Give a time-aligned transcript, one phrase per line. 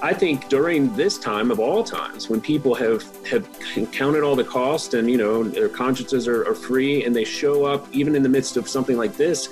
[0.00, 3.48] I think during this time of all times, when people have have
[3.90, 7.64] counted all the cost and you know their consciences are, are free and they show
[7.64, 9.48] up even in the midst of something like this,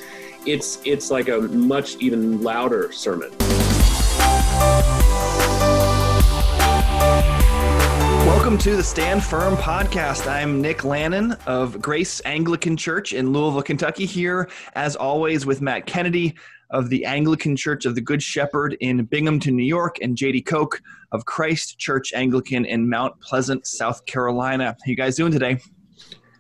[0.47, 3.33] it's it's like a much even louder sermon.
[8.47, 10.31] Welcome to the Stand Firm podcast.
[10.31, 15.87] I'm Nick Lannon of Grace Anglican Church in Louisville, Kentucky, here as always with Matt
[15.87, 16.33] Kennedy
[16.71, 20.81] of the Anglican Church of the Good Shepherd in Binghamton, New York, and JD Koch
[21.11, 24.67] of Christ Church Anglican in Mount Pleasant, South Carolina.
[24.67, 25.59] How you guys doing today?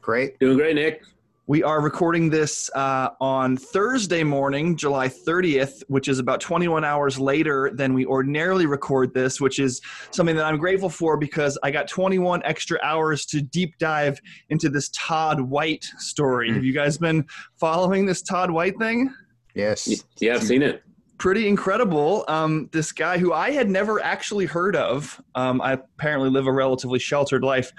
[0.00, 0.38] Great.
[0.38, 1.02] Doing great, Nick.
[1.48, 7.20] We are recording this uh, on Thursday morning, July 30th, which is about 21 hours
[7.20, 11.70] later than we ordinarily record this, which is something that I'm grateful for because I
[11.70, 16.50] got 21 extra hours to deep dive into this Todd White story.
[16.50, 16.54] Mm.
[16.54, 17.24] Have you guys been
[17.54, 19.14] following this Todd White thing?
[19.54, 20.04] Yes.
[20.18, 20.82] Yeah, I've seen it.
[21.18, 22.24] Pretty incredible.
[22.28, 26.52] Um, this guy who I had never actually heard of, um, I apparently live a
[26.52, 27.72] relatively sheltered life.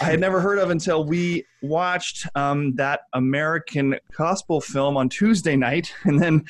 [0.00, 5.56] I had never heard of until we watched um, that American gospel film on Tuesday
[5.56, 6.44] night, and then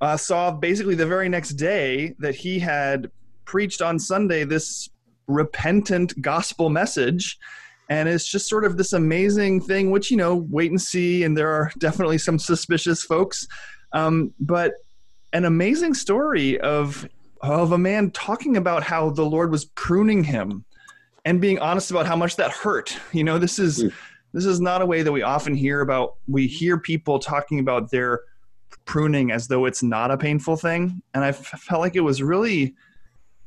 [0.00, 3.10] uh, saw basically the very next day that he had
[3.44, 4.88] preached on Sunday this
[5.26, 7.38] repentant gospel message
[7.88, 11.36] and it's just sort of this amazing thing which you know wait and see and
[11.36, 13.46] there are definitely some suspicious folks
[13.92, 14.74] um, but
[15.32, 17.08] an amazing story of
[17.42, 20.64] of a man talking about how the Lord was pruning him
[21.24, 22.96] and being honest about how much that hurt.
[23.12, 23.92] You know, this is mm.
[24.32, 26.14] this is not a way that we often hear about.
[26.26, 28.20] We hear people talking about their
[28.84, 32.74] pruning as though it's not a painful thing, and I felt like it was really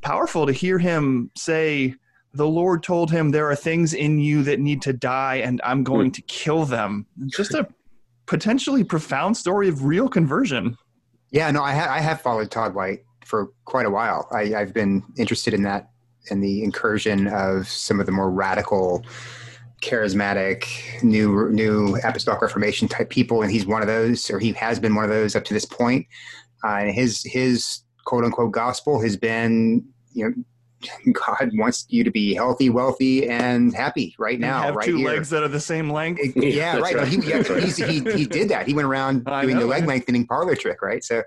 [0.02, 1.95] powerful to hear him say
[2.33, 5.83] the Lord told him there are things in you that need to die and I'm
[5.83, 6.14] going mm.
[6.14, 7.05] to kill them.
[7.27, 7.67] Just a
[8.27, 10.77] potentially profound story of real conversion.
[11.31, 14.27] Yeah, no, I, ha- I have followed Todd White for quite a while.
[14.31, 15.89] I, I've been interested in that
[16.31, 19.05] in the incursion of some of the more radical,
[19.81, 20.66] charismatic,
[21.03, 24.95] new new apostolic reformation type people, and he's one of those, or he has been
[24.95, 26.08] one of those up to this point.
[26.64, 30.33] Uh, and his his quote unquote gospel has been you know
[31.14, 34.62] God wants you to be healthy, wealthy, and happy right now.
[34.64, 35.08] have right two here.
[35.10, 36.22] legs that are the same length.
[36.36, 36.95] yeah, right.
[36.95, 37.08] right.
[37.08, 38.67] He, yeah, he, he did that.
[38.67, 41.04] He went around doing know, the leg lengthening parlor trick, right?
[41.04, 41.23] So,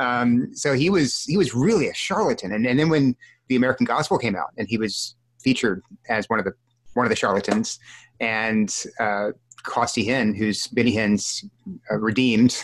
[0.00, 2.52] um, so he was he was really a charlatan.
[2.52, 3.16] And and then when
[3.48, 6.52] the American Gospel came out, and he was featured as one of the
[6.94, 7.78] one of the charlatans,
[8.20, 9.30] and uh,
[9.64, 11.44] Costi Hinn, who's Benny Hinn's
[11.90, 12.62] uh, redeemed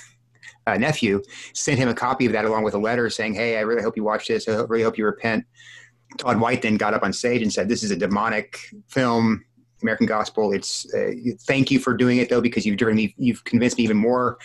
[0.67, 1.22] uh, nephew,
[1.55, 3.97] sent him a copy of that along with a letter saying, "Hey, I really hope
[3.97, 4.49] you watch this.
[4.49, 5.45] I really hope you repent."
[6.19, 9.44] Todd White then got up on stage and said, "This is a demonic film,
[9.82, 10.53] American Gospel.
[10.53, 11.12] It's uh,
[11.47, 14.38] thank you for doing it though because you've driven me, you've convinced me even more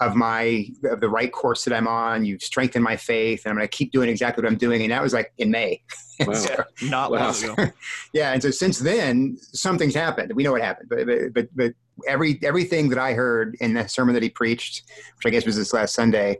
[0.00, 2.24] of my of the right course that I'm on.
[2.24, 4.90] You've strengthened my faith, and I'm going to keep doing exactly what I'm doing." And
[4.90, 5.82] that was like in May.
[6.18, 6.32] Wow.
[6.32, 7.54] so, Not long ago.
[8.14, 10.32] yeah, and so since then, something's happened.
[10.34, 11.74] We know what happened, but but but
[12.08, 14.84] every everything that I heard in the sermon that he preached,
[15.16, 16.38] which I guess was this last Sunday,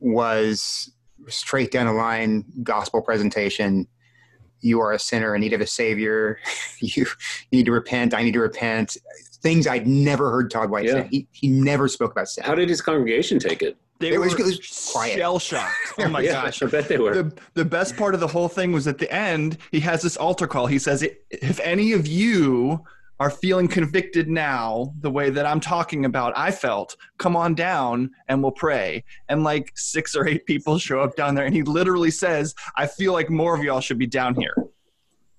[0.00, 0.90] was
[1.28, 3.86] straight down the line gospel presentation.
[4.60, 6.38] You are a sinner in need of a savior.
[6.80, 7.06] you,
[7.50, 8.14] you need to repent.
[8.14, 8.96] I need to repent.
[9.42, 10.92] Things I'd never heard Todd White yeah.
[10.92, 11.08] say.
[11.10, 12.44] He, he never spoke about sin.
[12.44, 13.76] How did his congregation take it?
[13.98, 15.74] They it were was, shell shocked.
[15.98, 16.62] Oh my yeah, gosh!
[16.62, 17.14] I bet they were.
[17.14, 19.56] The, the best part of the whole thing was at the end.
[19.70, 20.66] He has this altar call.
[20.66, 22.84] He says, "If any of you
[23.18, 28.10] are feeling convicted now the way that I'm talking about I felt, come on down
[28.28, 29.04] and we'll pray.
[29.28, 32.86] And like six or eight people show up down there and he literally says, I
[32.86, 34.54] feel like more of y'all should be down here.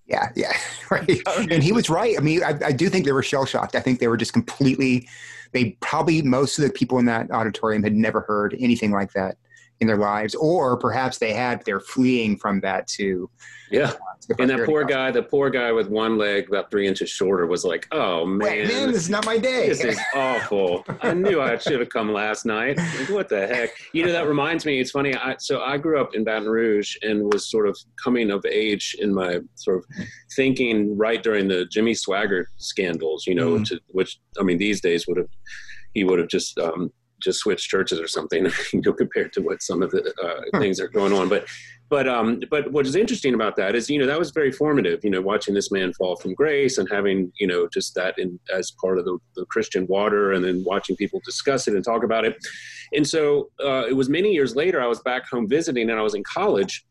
[0.07, 0.53] Yeah, yeah,
[0.91, 1.21] right.
[1.51, 2.15] And he was right.
[2.17, 3.75] I mean, I, I do think they were shell shocked.
[3.75, 5.07] I think they were just completely,
[5.51, 9.37] they probably, most of the people in that auditorium had never heard anything like that
[9.79, 13.29] in their lives, or perhaps they had, they're fleeing from that too.
[13.71, 13.93] yeah.
[14.39, 17.63] And that poor guy, the poor guy with one leg about three inches shorter was
[17.63, 18.67] like, oh man.
[18.67, 19.67] man, this is not my day.
[19.67, 20.83] This is awful.
[21.01, 22.77] I knew I should have come last night.
[22.77, 23.69] Like, what the heck?
[23.93, 25.15] You know, that reminds me, it's funny.
[25.15, 28.95] I, so I grew up in Baton Rouge and was sort of coming of age
[28.99, 29.85] in my sort of
[30.35, 33.65] thinking right during the Jimmy Swaggart scandals, you know, mm.
[33.67, 35.29] to, which, I mean, these days would have,
[35.93, 36.91] he would have just, um,
[37.21, 40.79] just switch churches or something, you know, compared to what some of the uh, things
[40.79, 41.29] are going on.
[41.29, 41.47] But
[41.89, 45.03] but um, but what is interesting about that is you know that was very formative.
[45.03, 48.39] You know, watching this man fall from grace and having you know just that in
[48.53, 52.03] as part of the, the Christian water, and then watching people discuss it and talk
[52.03, 52.35] about it.
[52.93, 54.81] And so uh, it was many years later.
[54.81, 56.85] I was back home visiting, and I was in college.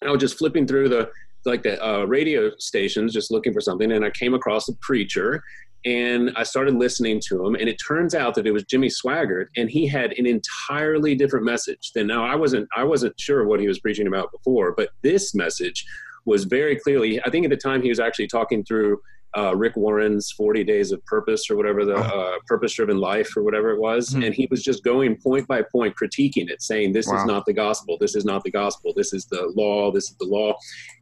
[0.00, 1.10] And I was just flipping through the
[1.44, 5.42] like the uh, radio stations, just looking for something, and I came across a preacher,
[5.84, 9.46] and I started listening to him, and it turns out that it was Jimmy Swaggart,
[9.56, 12.24] and he had an entirely different message than now.
[12.24, 15.84] I wasn't I wasn't sure what he was preaching about before, but this message
[16.26, 17.20] was very clearly.
[17.24, 19.00] I think at the time he was actually talking through
[19.36, 23.42] uh, Rick Warren's 40 Days of Purpose or whatever the uh, Purpose Driven Life or
[23.42, 24.10] whatever it was.
[24.10, 24.22] Mm-hmm.
[24.24, 27.20] And he was just going point by point, critiquing it, saying, This wow.
[27.20, 27.96] is not the gospel.
[28.00, 28.92] This is not the gospel.
[28.96, 29.92] This is the law.
[29.92, 30.54] This is the law.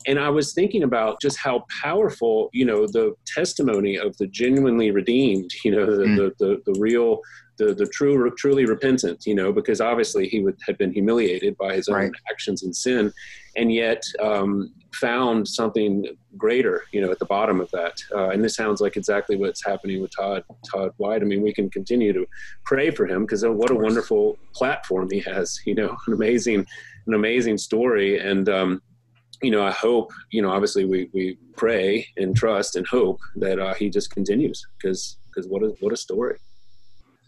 [0.07, 4.91] And I was thinking about just how powerful, you know, the testimony of the genuinely
[4.91, 6.17] redeemed, you know, the, mm-hmm.
[6.17, 7.21] the, the, the real
[7.59, 11.75] the, the true, truly repentant, you know, because obviously he would, had been humiliated by
[11.75, 12.13] his own right.
[12.31, 13.13] actions and sin,
[13.57, 16.07] and yet um, found something
[16.37, 18.01] greater, you know, at the bottom of that.
[18.15, 21.23] Uh, and this sounds like exactly what's happening with Todd Todd White.
[21.23, 22.27] I mean, we can continue to
[22.65, 25.61] pray for him because what a wonderful platform he has.
[25.67, 26.67] You know, an amazing,
[27.07, 28.83] an amazing story, and um,
[29.43, 33.59] you know, I hope, you know, obviously we, we pray and trust and hope that
[33.59, 36.39] uh, he just continues because because what a what a story.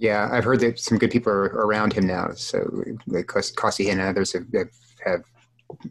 [0.00, 2.30] Yeah, I've heard that some good people are around him now.
[2.34, 4.70] So like Costi and others have, have,
[5.04, 5.22] have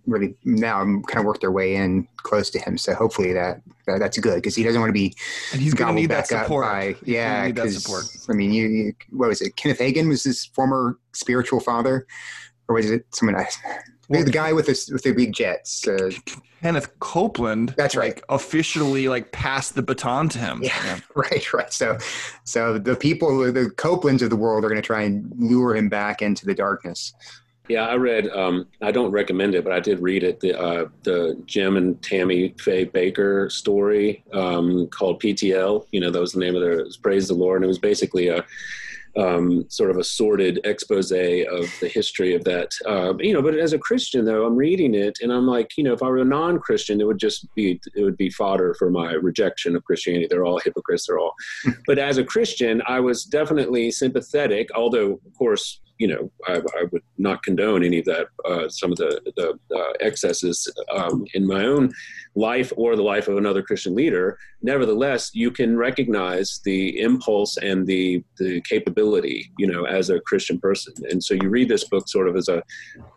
[0.07, 2.75] really now kind of worked their way in close to him.
[2.79, 5.15] So hopefully that, that that's good because he doesn't want to be
[5.53, 6.65] and he's going to need that support.
[6.65, 9.55] By, yeah, because I mean, you, you, what was it?
[9.57, 12.07] Kenneth Hagin was his former spiritual father,
[12.67, 13.57] or was it someone else?
[14.09, 15.87] Well, the guy with the with the big jets.
[15.87, 16.09] Uh,
[16.61, 17.73] Kenneth Copeland.
[17.77, 18.15] That's right.
[18.15, 20.61] Like, officially, like passed the baton to him.
[20.61, 20.99] Yeah, yeah.
[21.15, 21.71] right, right.
[21.71, 21.97] So,
[22.43, 25.89] so the people, the Copelands of the world, are going to try and lure him
[25.89, 27.13] back into the darkness.
[27.69, 28.27] Yeah, I read.
[28.29, 30.39] Um, I don't recommend it, but I did read it.
[30.39, 35.85] The uh, the Jim and Tammy Faye Bakker story um, called PTL.
[35.91, 38.27] You know, that was the name of their Praise the Lord, and it was basically
[38.29, 38.43] a
[39.17, 41.17] um, sort of a sordid expose of
[41.79, 42.71] the history of that.
[42.85, 45.83] Um, you know, but as a Christian, though, I'm reading it and I'm like, you
[45.83, 48.89] know, if I were a non-Christian, it would just be it would be fodder for
[48.89, 50.27] my rejection of Christianity.
[50.29, 51.07] They're all hypocrites.
[51.07, 51.33] They're all.
[51.87, 56.85] but as a Christian, I was definitely sympathetic, although, of course, you know, I, I,
[56.91, 61.45] would not condone any of that, uh, some of the, the uh, excesses um, in
[61.45, 61.91] my own
[62.35, 64.37] life or the life of another Christian leader.
[64.61, 70.57] Nevertheless, you can recognize the impulse and the, the capability, you know, as a Christian
[70.57, 70.93] person.
[71.09, 72.63] And so you read this book sort of as a,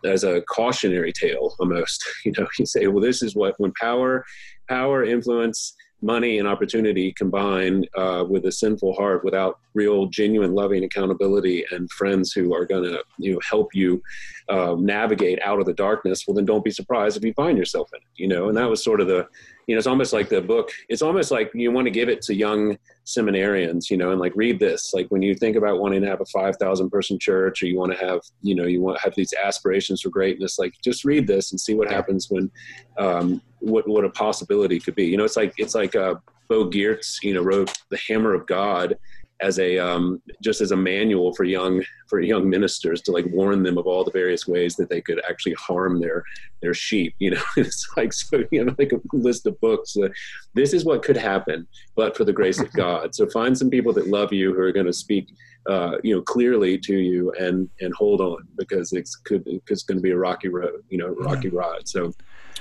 [0.03, 4.25] as a cautionary tale almost, you know, you say, well, this is what, when power,
[4.67, 10.83] power, influence, money and opportunity combined uh, with a sinful heart without real genuine loving
[10.83, 14.01] accountability and friends who are going to you know help you
[14.49, 17.89] uh, navigate out of the darkness well then don't be surprised if you find yourself
[17.93, 18.49] in it you know?
[18.49, 19.27] And that was sort of the
[19.67, 22.21] you know it's almost like the book it's almost like you want to give it
[22.23, 24.11] to young seminarians you know?
[24.11, 27.17] And like read this like when you think about wanting to have a 5000 person
[27.17, 30.09] church or you want to have you know you want to have these aspirations for
[30.09, 32.51] greatness like just read this and see what happens when
[32.97, 35.05] um, what what a possibility could be.
[35.05, 36.15] You know, it's like it's like uh,
[36.49, 38.97] Bo Giertz, you know, wrote the Hammer of God
[39.43, 43.61] as a um, just as a manual for young for young ministers to like warn
[43.61, 46.23] them of all the various ways that they could actually harm their
[46.61, 47.13] their sheep.
[47.19, 49.95] You know, it's like so you know like a list of books.
[49.97, 50.09] Uh,
[50.53, 53.13] this is what could happen, but for the grace of God.
[53.13, 55.27] So find some people that love you who are going to speak.
[55.69, 59.97] Uh, you know, clearly to you, and and hold on because it's could it's going
[59.97, 61.87] to be a rocky road, you know, rocky ride.
[61.87, 62.11] So,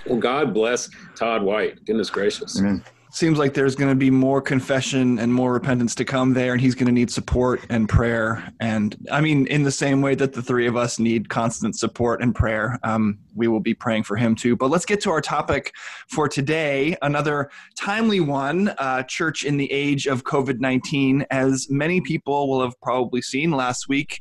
[0.06, 1.84] well, God bless Todd White.
[1.84, 2.58] Goodness gracious.
[2.58, 2.84] Amen.
[3.14, 6.60] Seems like there's going to be more confession and more repentance to come there, and
[6.62, 8.42] he's going to need support and prayer.
[8.58, 12.22] And I mean, in the same way that the three of us need constant support
[12.22, 14.56] and prayer, um, we will be praying for him too.
[14.56, 15.74] But let's get to our topic
[16.08, 16.96] for today.
[17.02, 21.26] Another timely one uh, church in the age of COVID 19.
[21.31, 24.20] As many people will have probably seen last week,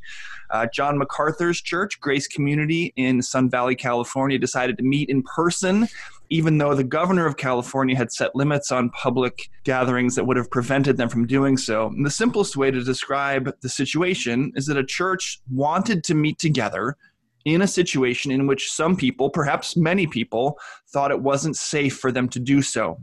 [0.50, 5.88] uh, John MacArthur's church, Grace Community in Sun Valley, California, decided to meet in person
[6.32, 10.50] even though the governor of California had set limits on public gatherings that would have
[10.50, 11.88] prevented them from doing so.
[11.88, 16.38] And the simplest way to describe the situation is that a church wanted to meet
[16.38, 16.96] together
[17.44, 20.58] in a situation in which some people, perhaps many people,
[20.90, 22.96] thought it wasn't safe for them to do so.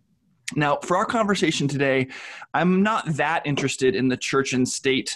[0.55, 2.07] Now, for our conversation today,
[2.55, 5.15] I'm not that interested in the church and state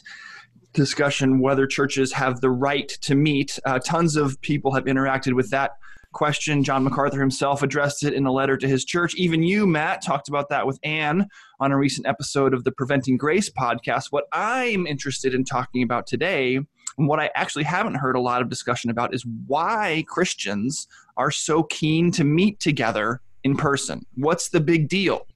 [0.73, 3.57] discussion whether churches have the right to meet.
[3.65, 5.71] Uh, tons of people have interacted with that
[6.13, 6.63] question.
[6.63, 9.15] John MacArthur himself addressed it in a letter to his church.
[9.15, 11.27] Even you, Matt, talked about that with Anne
[11.59, 14.07] on a recent episode of the Preventing Grace podcast.
[14.11, 18.41] What I'm interested in talking about today, and what I actually haven't heard a lot
[18.41, 24.05] of discussion about, is why Christians are so keen to meet together in person.
[24.15, 25.27] What's the big deal?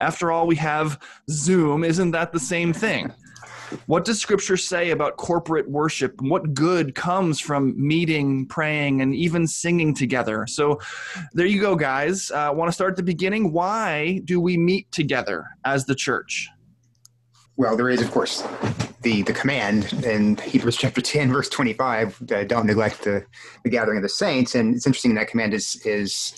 [0.00, 1.00] After all, we have
[1.30, 1.84] Zoom.
[1.84, 3.12] Isn't that the same thing?
[3.86, 6.20] What does scripture say about corporate worship?
[6.22, 10.46] What good comes from meeting, praying, and even singing together?
[10.46, 10.80] So,
[11.34, 12.30] there you go, guys.
[12.30, 13.52] I uh, want to start at the beginning.
[13.52, 16.48] Why do we meet together as the church?
[17.56, 18.42] Well, there is, of course,
[19.02, 23.24] the, the command in Hebrews chapter 10, verse 25 uh, don't neglect the,
[23.64, 24.54] the gathering of the saints.
[24.54, 26.34] And it's interesting that command is, is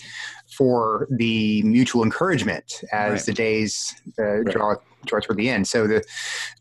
[0.61, 3.21] for the mutual encouragement as right.
[3.25, 4.53] the days uh, right.
[4.53, 4.75] draw
[5.07, 5.67] draw toward the end.
[5.67, 6.03] So the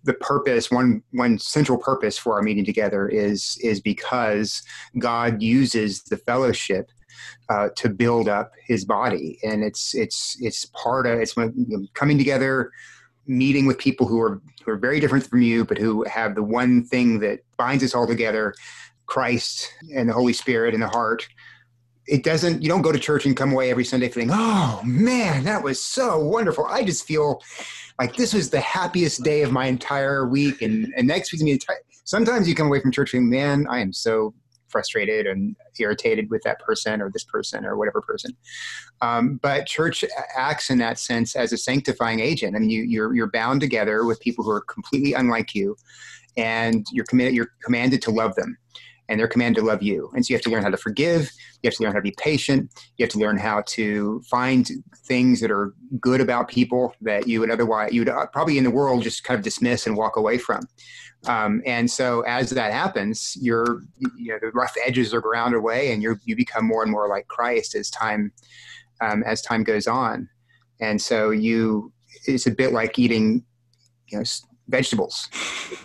[0.05, 4.63] the purpose one one central purpose for our meeting together is is because
[4.99, 6.91] God uses the fellowship
[7.51, 11.77] uh, to build up His body, and it's it's it's part of it's when, you
[11.77, 12.71] know, coming together
[13.27, 16.43] meeting with people who are who are very different from you, but who have the
[16.43, 18.55] one thing that binds us all together:
[19.05, 21.29] Christ and the Holy Spirit in the heart.
[22.11, 22.63] It doesn't.
[22.63, 25.83] You don't go to church and come away every Sunday feeling, "Oh man, that was
[25.83, 27.41] so wonderful." I just feel
[28.01, 31.77] like this was the happiest day of my entire week, and and next week's be.
[32.05, 34.35] Sometimes you come away from church and man, I am so
[34.71, 38.37] frustrated and irritated with that person or this person or whatever person.
[39.01, 40.05] Um, but church
[40.37, 42.57] acts in that sense as a sanctifying agent.
[42.57, 45.77] I mean, you, you're you're bound together with people who are completely unlike you,
[46.37, 47.35] and you're committed.
[47.35, 48.57] You're commanded to love them,
[49.11, 50.09] and they're commanded to love you.
[50.15, 51.33] And so you have to learn how to forgive.
[51.63, 52.71] You have to learn how to be patient.
[52.97, 54.71] You have to learn how to find
[55.05, 58.65] things that are good about people that you would otherwise you would uh, probably in
[58.65, 60.63] the world just kind of dismiss and walk away from.
[61.27, 63.83] Um, and so as that happens, your
[64.17, 67.09] you know the rough edges are ground away, and you you become more and more
[67.09, 68.33] like Christ as time
[69.01, 70.29] um, as time goes on.
[70.81, 71.93] And so you
[72.27, 73.45] it's a bit like eating
[74.07, 74.25] you know
[74.71, 75.29] vegetables.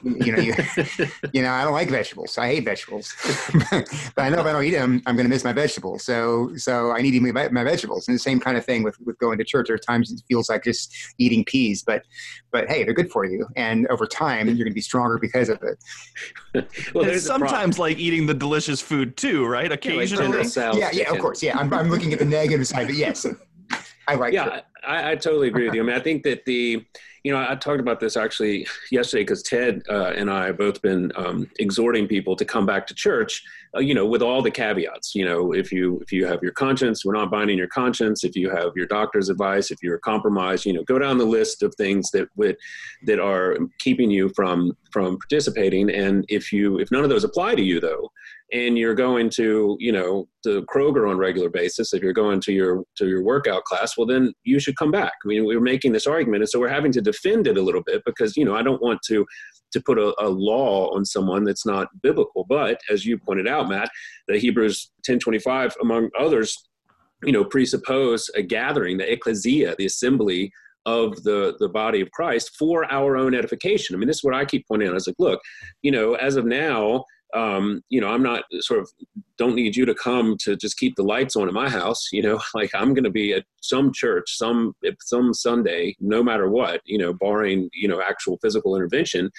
[0.04, 0.54] you know, you,
[1.34, 2.38] you know, I don't like vegetables.
[2.38, 3.14] I hate vegetables,
[3.72, 3.88] but
[4.18, 6.04] I know if I don't eat them, I'm going to miss my vegetables.
[6.04, 8.08] So, so I need to eat my, my vegetables.
[8.08, 9.68] And the same kind of thing with, with going to church.
[9.68, 12.04] There are times it feels like just eating peas, but,
[12.52, 13.48] but hey, they're good for you.
[13.56, 16.72] And over time, you're going to be stronger because of it.
[16.94, 19.72] well, there's sometimes like eating the delicious food too, right?
[19.72, 20.44] Occasionally.
[20.56, 21.42] Yeah, like yeah, yeah, of course.
[21.42, 21.58] Yeah.
[21.58, 23.26] I'm, I'm looking at the negative side, but yes,
[24.08, 25.82] I like yeah, I, I, totally agree with you.
[25.82, 26.86] I mean, I think that the,
[27.26, 30.80] you know, I talked about this actually yesterday because Ted uh, and I have both
[30.84, 33.44] been um, exhorting people to come back to church,
[33.76, 35.16] uh, you know, with all the caveats.
[35.16, 38.24] You know, if you if you have your conscience, we're not binding your conscience.
[38.24, 41.64] If you have your doctor's advice, if you're compromised, you know, go down the list
[41.64, 42.58] of things that would
[43.06, 45.90] that are keeping you from from participating.
[45.90, 48.10] And if you if none of those apply to you, though,
[48.54, 52.52] and you're going to you know to kroger on regular basis if you're going to
[52.52, 55.62] your to your workout class well then you should come back i mean we are
[55.62, 58.46] making this argument and so we're having to defend it a little bit because you
[58.46, 59.26] know i don't want to
[59.76, 63.70] to put a, a law on someone that's not biblical but as you pointed out
[63.70, 63.90] matt
[64.28, 66.68] the hebrews 1025 among others
[67.24, 70.52] you know presuppose a gathering the ecclesia the assembly
[70.86, 73.96] of the the body of Christ for our own edification.
[73.96, 74.92] I mean, this is what I keep pointing out.
[74.92, 75.42] I was like, look,
[75.82, 77.04] you know, as of now,
[77.36, 78.90] um, you know, I'm not sort of
[79.38, 82.08] don't need you to come to just keep the lights on in my house.
[82.12, 86.50] You know, like I'm going to be at some church, some some Sunday, no matter
[86.50, 86.82] what.
[86.86, 89.30] You know, barring you know actual physical intervention,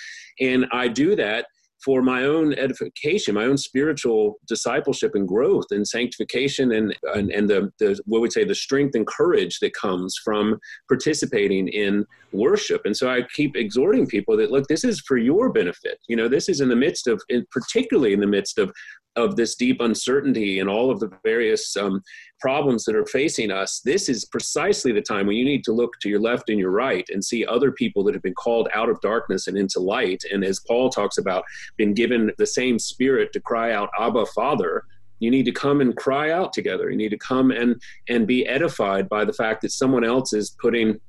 [0.41, 1.47] and I do that
[1.85, 7.49] for my own edification, my own spiritual discipleship and growth and sanctification and, and, and
[7.49, 12.83] the, the, what we say, the strength and courage that comes from participating in worship.
[12.85, 15.99] And so I keep exhorting people that, look, this is for your benefit.
[16.09, 18.73] You know, this is in the midst of, particularly in the midst of
[19.17, 22.03] of this deep uncertainty and all of the various um,
[22.41, 25.93] problems that are facing us, this is precisely the time when you need to look
[26.01, 28.89] to your left and your right and see other people that have been called out
[28.89, 30.23] of darkness and into light.
[30.31, 31.45] And as Paul talks about,
[31.77, 34.85] been given the same spirit to cry out, Abba, Father.
[35.19, 36.91] You need to come and cry out together.
[36.91, 40.55] You need to come and and be edified by the fact that someone else is
[40.61, 41.01] putting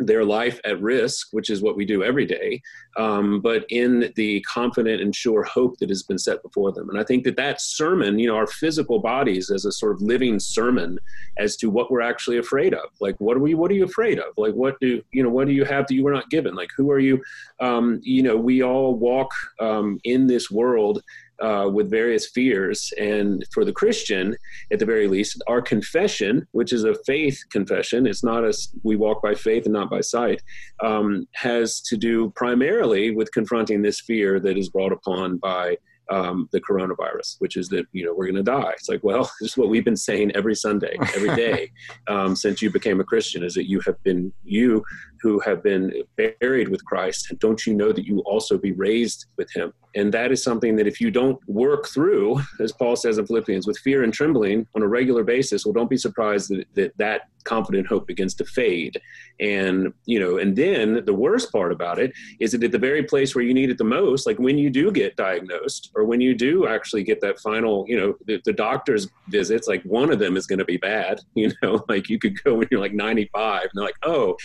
[0.00, 2.60] their life at risk, which is what we do every day,
[2.96, 6.88] um, but in the confident and sure hope that has been set before them.
[6.90, 10.02] And I think that that sermon, you know, our physical bodies as a sort of
[10.02, 10.98] living sermon
[11.38, 12.88] as to what we're actually afraid of.
[13.00, 13.54] Like, what are we?
[13.54, 14.32] What are you afraid of?
[14.36, 15.30] Like, what do you know?
[15.30, 16.54] What do you have that you were not given?
[16.54, 17.22] Like, who are you?
[17.60, 21.02] Um, you know, we all walk um, in this world
[21.42, 22.92] uh, with various fears.
[22.98, 24.36] And for the Christian,
[24.72, 28.96] at the very least, our confession, which is a faith confession, it's not as we
[28.96, 30.42] walk by faith and not by sight,
[30.82, 35.76] um, has to do primarily with confronting this fear that is brought upon by
[36.10, 38.70] um, the coronavirus, which is that you know we're going to die.
[38.70, 41.70] It's like, well, this is what we've been saying every Sunday, every day
[42.08, 44.84] um, since you became a Christian, is that you have been you
[45.20, 48.72] who have been buried with Christ, and don't you know that you will also be
[48.72, 49.72] raised with Him?
[49.94, 53.66] And that is something that if you don't work through, as Paul says in Philippians,
[53.66, 57.22] with fear and trembling on a regular basis, well, don't be surprised that that, that
[57.46, 59.00] confident hope begins to fade.
[59.40, 63.04] And, you know, and then the worst part about it is that at the very
[63.04, 66.20] place where you need it the most, like when you do get diagnosed or when
[66.20, 70.18] you do actually get that final, you know, the, the doctor's visits, like one of
[70.18, 72.92] them is going to be bad, you know, like you could go when you're like
[72.92, 74.36] 95 and they're like, oh,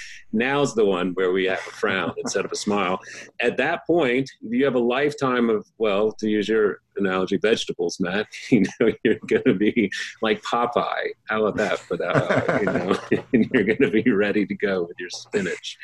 [0.76, 3.00] the one where we have a frown instead of a smile.
[3.42, 8.28] At that point, you have a lifetime of, well, to use your analogy, vegetables, Matt.
[8.52, 9.90] You know, you're going to be
[10.22, 11.12] like Popeye.
[11.30, 12.16] How about that for that?
[12.16, 15.78] Uh, you know, and you're going to be ready to go with your spinach.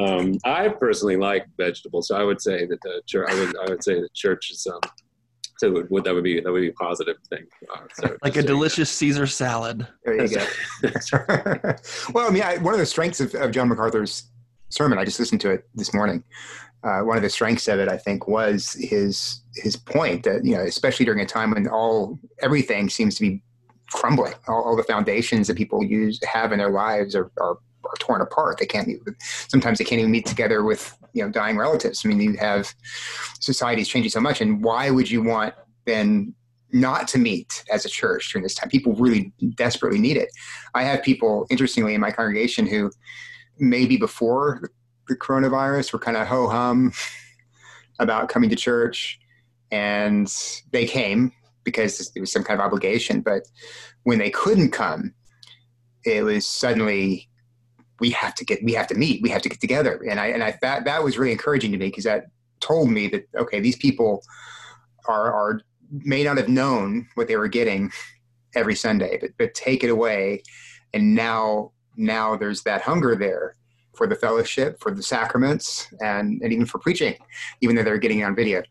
[0.00, 3.28] Um, I personally like vegetables, so I would say that the church.
[3.30, 4.66] I would I would say the church is.
[4.66, 4.80] Um,
[5.58, 7.46] so would, that would be that would be a positive thing.
[7.74, 9.86] Uh, so like a delicious Caesar salad.
[10.04, 10.46] There you go.
[12.12, 14.30] well, I mean, I, one of the strengths of, of John MacArthur's
[14.70, 16.22] sermon, I just listened to it this morning,
[16.84, 20.54] uh, one of the strengths of it, I think, was his his point that you
[20.54, 23.42] know, especially during a time when all everything seems to be
[23.90, 27.96] crumbling, all, all the foundations that people use have in their lives are, are, are
[27.98, 28.58] torn apart.
[28.58, 29.00] They can't meet.
[29.20, 32.02] Sometimes they can't even meet together with you know dying relatives.
[32.04, 32.74] I mean, you have
[33.40, 35.54] society's changing so much, and why would you want
[35.86, 36.34] then
[36.70, 38.68] not to meet as a church during this time?
[38.68, 40.28] People really desperately need it.
[40.74, 42.90] I have people, interestingly, in my congregation who
[43.58, 44.70] maybe before
[45.08, 46.92] the coronavirus were kind of ho hum
[47.98, 49.18] about coming to church,
[49.70, 50.32] and
[50.72, 51.32] they came
[51.64, 53.20] because it was some kind of obligation.
[53.20, 53.42] But
[54.04, 55.14] when they couldn't come,
[56.04, 57.28] it was suddenly
[58.00, 60.26] we have to get we have to meet we have to get together and i
[60.26, 62.26] and i that that was really encouraging to me because that
[62.60, 64.22] told me that okay these people
[65.08, 67.90] are are may not have known what they were getting
[68.54, 70.42] every sunday but but take it away
[70.94, 73.54] and now now there's that hunger there
[73.98, 77.16] for the fellowship, for the sacraments, and, and even for preaching,
[77.60, 78.62] even though they're getting on video.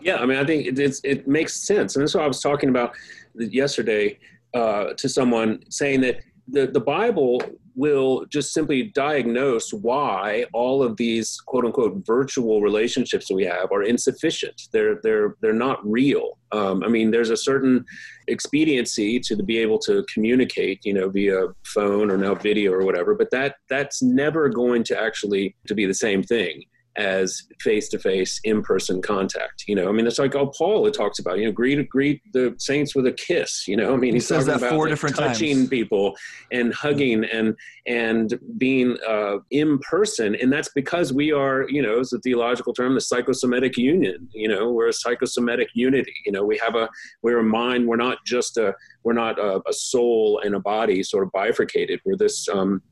[0.00, 1.96] Yeah, I mean, I think it, it's, it makes sense.
[1.96, 2.94] And that's what I was talking about
[3.34, 4.18] yesterday
[4.54, 7.42] uh, to someone saying that the, the Bible
[7.76, 13.82] will just simply diagnose why all of these quote unquote virtual relationships we have are
[13.82, 14.68] insufficient.
[14.72, 16.38] They're they're they're not real.
[16.52, 17.84] Um, I mean, there's a certain
[18.28, 23.14] expediency to be able to communicate, you know, via phone or now video or whatever,
[23.14, 26.64] but that that's never going to actually to be the same thing
[26.96, 29.88] as face-to-face in-person contact you know?
[29.88, 32.94] I mean it's like oh paul it talks about you know greet greet the saints
[32.94, 33.94] with a kiss you know?
[33.94, 35.38] I mean he says that four different times.
[35.38, 35.68] touching times.
[35.68, 36.16] people
[36.52, 42.00] and hugging and and being uh, in person and that's because we are you know
[42.00, 44.72] it's a theological term the psychosomatic union you know?
[44.72, 46.44] We're a psychosomatic unity you know?
[46.44, 46.88] We have a
[47.22, 51.02] we're a mind we're not just a we're not a, a soul and a body
[51.02, 52.00] sort of bifurcated.
[52.04, 52.82] We're this um,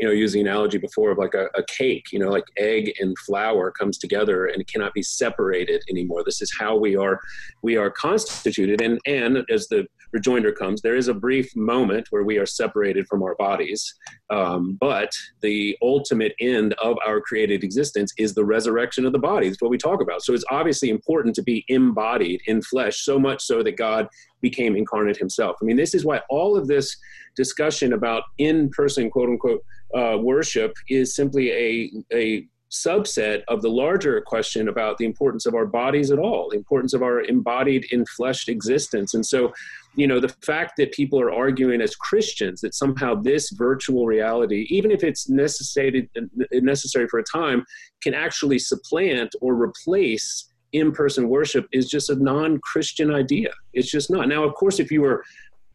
[0.00, 3.16] you know, the analogy before of like a, a, cake, you know, like egg and
[3.18, 6.24] flour comes together and it cannot be separated anymore.
[6.24, 7.20] This is how we are,
[7.62, 8.80] we are constituted.
[8.80, 13.06] And, and as the rejoinder comes, there is a brief moment where we are separated
[13.08, 13.94] from our bodies.
[14.30, 19.52] Um, but the ultimate end of our created existence is the resurrection of the body.
[19.60, 20.22] What we talk about.
[20.22, 24.08] So it's obviously important to be embodied in flesh, so much so that God
[24.40, 25.56] became incarnate himself.
[25.60, 26.96] I mean, this is why all of this
[27.36, 33.68] discussion about in person, quote unquote, uh, worship is simply a, a subset of the
[33.68, 37.84] larger question about the importance of our bodies at all, the importance of our embodied,
[37.92, 39.12] infleshed existence.
[39.12, 39.52] And so,
[39.96, 44.66] you know, the fact that people are arguing as Christians that somehow this virtual reality,
[44.70, 46.08] even if it's necessary,
[46.52, 47.64] necessary for a time,
[48.02, 53.50] can actually supplant or replace in person worship is just a non Christian idea.
[53.72, 54.28] It's just not.
[54.28, 55.24] Now, of course, if you were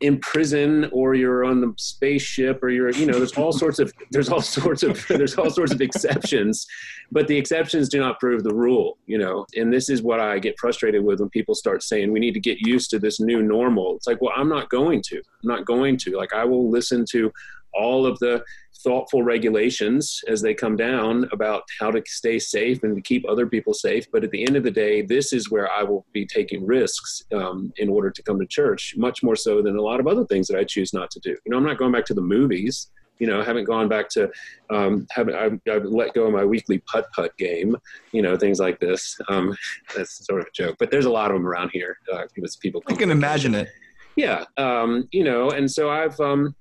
[0.01, 3.93] in prison or you're on the spaceship or you're you know there's all sorts of
[4.11, 6.67] there's all sorts of there's all sorts of exceptions
[7.13, 10.37] but the exceptions do not prove the rule you know and this is what i
[10.37, 13.41] get frustrated with when people start saying we need to get used to this new
[13.41, 16.69] normal it's like well i'm not going to i'm not going to like i will
[16.69, 17.31] listen to
[17.73, 18.43] all of the
[18.85, 23.47] thoughtful regulations as they come down about how to stay safe and to keep other
[23.47, 24.05] people safe.
[24.11, 27.23] But at the end of the day, this is where I will be taking risks
[27.33, 30.25] um, in order to come to church, much more so than a lot of other
[30.25, 31.31] things that I choose not to do.
[31.31, 32.91] You know, I'm not going back to the movies.
[33.17, 34.29] You know, I haven't gone back to,
[34.69, 37.75] um, haven't, I've, I've, let go of my weekly putt putt game,
[38.11, 39.17] you know, things like this.
[39.29, 39.55] Um,
[39.95, 41.97] that's sort of a joke, but there's a lot of them around here.
[42.13, 42.23] Uh,
[42.61, 42.83] people.
[42.87, 43.69] I can imagine it.
[44.17, 44.43] Yeah.
[44.57, 46.55] Um, you know, and so I've, um,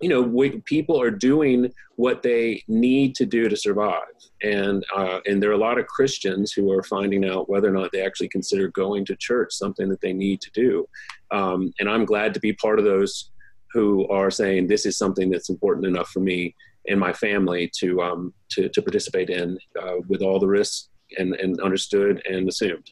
[0.00, 4.02] you know we, people are doing what they need to do to survive.
[4.42, 7.72] And uh, and there are a lot of christians who are finding out whether or
[7.72, 10.88] not they actually consider going to church something that they need to do.
[11.30, 13.30] Um, and i'm glad to be part of those
[13.72, 16.54] who are saying this is something that's important enough for me
[16.88, 21.34] and my family to um, to, to participate in uh, with all the risks and,
[21.34, 22.90] and understood and assumed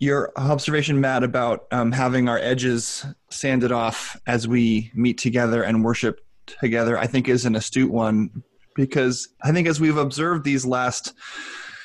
[0.00, 5.84] Your observation, Matt, about um, having our edges sanded off as we meet together and
[5.84, 8.42] worship together, I think is an astute one.
[8.74, 11.12] Because I think as we've observed these last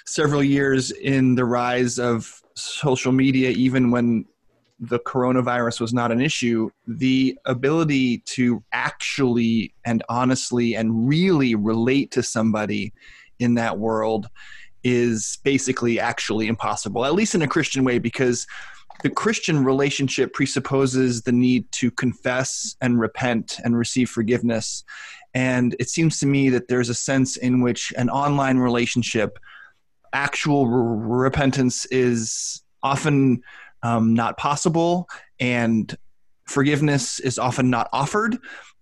[0.06, 4.23] several years in the rise of social media, even when
[4.80, 12.12] the coronavirus was not an issue, the ability to actually and honestly and really relate
[12.12, 12.93] to somebody
[13.39, 14.30] in that world
[14.86, 18.48] is basically actually impossible, at least in a Christian way, because
[19.04, 24.84] the Christian relationship presupposes the need to confess and repent and receive forgiveness.
[25.34, 29.38] And it seems to me that there's a sense in which an online relationship,
[30.13, 33.41] actual repentance is often
[33.84, 35.98] um, not possible and
[36.56, 38.38] forgiveness is often not offered.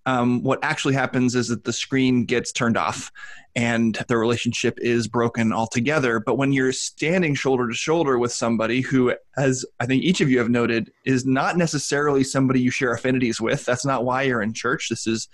[0.06, 3.12] Um, what actually happens is that the screen gets turned off
[3.56, 6.20] and the relationship is broken altogether.
[6.20, 10.30] But when you're standing shoulder to shoulder with somebody who, as I think each of
[10.30, 14.44] you have noted, is not necessarily somebody you share affinities with, that's not why you're
[14.44, 14.90] in church.
[14.90, 15.28] This is,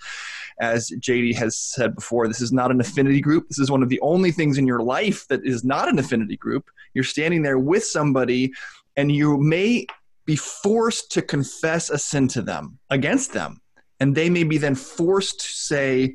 [0.60, 3.48] as JD has said before, this is not an affinity group.
[3.48, 6.38] This is one of the only things in your life that is not an affinity
[6.38, 6.70] group.
[6.94, 8.54] You're standing there with somebody,
[8.96, 9.86] and you may
[10.30, 13.60] be forced to confess a sin to them against them.
[13.98, 16.14] And they may be then forced to say,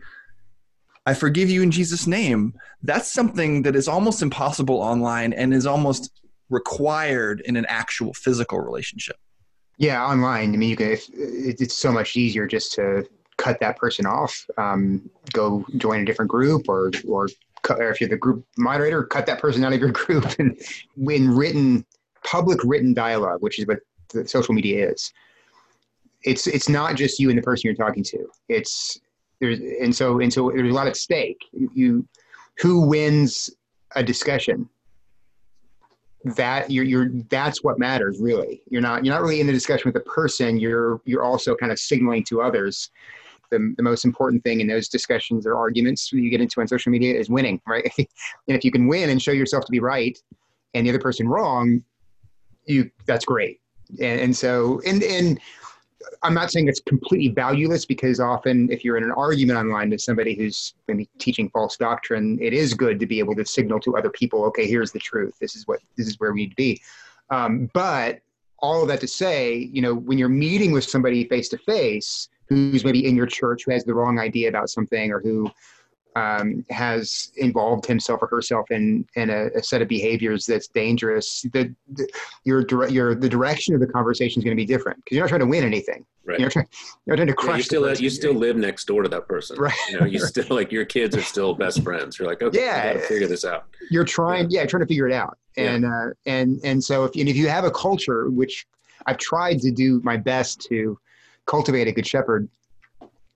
[1.05, 2.53] I forgive you in Jesus' name.
[2.81, 8.61] That's something that is almost impossible online and is almost required in an actual physical
[8.61, 9.17] relationship.
[9.77, 10.53] Yeah, online.
[10.53, 10.97] I mean, you can.
[11.13, 16.31] It's so much easier just to cut that person off, um, go join a different
[16.31, 17.27] group, or or,
[17.69, 20.23] or if you're the group moderator, cut that person out of your group.
[20.39, 20.57] And
[20.95, 21.85] when written,
[22.23, 25.13] public written dialogue, which is what the social media is,
[26.23, 28.27] it's it's not just you and the person you're talking to.
[28.49, 28.99] It's
[29.39, 31.41] there's and so and so there's a lot at stake.
[31.51, 32.07] You, you
[32.59, 33.49] who wins
[33.95, 34.69] a discussion?
[36.23, 38.63] That you're you're that's what matters really.
[38.69, 40.57] You're not you're not really in the discussion with the person.
[40.57, 42.89] You're you're also kind of signaling to others
[43.51, 46.91] the, the most important thing in those discussions or arguments you get into on social
[46.91, 47.89] media is winning right?
[47.97, 48.07] And
[48.57, 50.17] if you can win and show yourself to be right
[50.73, 51.83] and the other person wrong
[52.65, 55.39] you that's great and, and so and and
[56.23, 60.01] I'm not saying it's completely valueless because often if you're in an argument online with
[60.01, 63.97] somebody who's maybe teaching false doctrine, it is good to be able to signal to
[63.97, 65.35] other people, okay, here's the truth.
[65.39, 66.81] This is what this is where we need to be.
[67.29, 68.19] Um, but
[68.59, 72.29] all of that to say, you know, when you're meeting with somebody face to face
[72.47, 75.49] who's maybe in your church who has the wrong idea about something or who
[76.15, 81.45] um, has involved himself or herself in in a, a set of behaviors that's dangerous,
[81.53, 82.07] the, the
[82.45, 85.29] your your the direction of the conversation is going to be different because you're not
[85.29, 86.05] trying to win anything.
[86.23, 86.39] Right.
[86.39, 86.67] You're, trying,
[87.05, 87.51] you're trying to crush.
[87.51, 89.57] Yeah, you still you still live next door to that person.
[89.59, 89.73] Right.
[89.89, 92.17] You know, you still like your kids are still best friends.
[92.17, 93.65] You're like, okay, yeah, got to figure this out.
[93.91, 95.37] You're trying, yeah, yeah trying to figure it out.
[95.57, 95.89] And yeah.
[95.89, 98.65] uh, and and so if and if you have a culture which
[99.05, 100.97] I've tried to do my best to
[101.45, 102.49] cultivate a good shepherd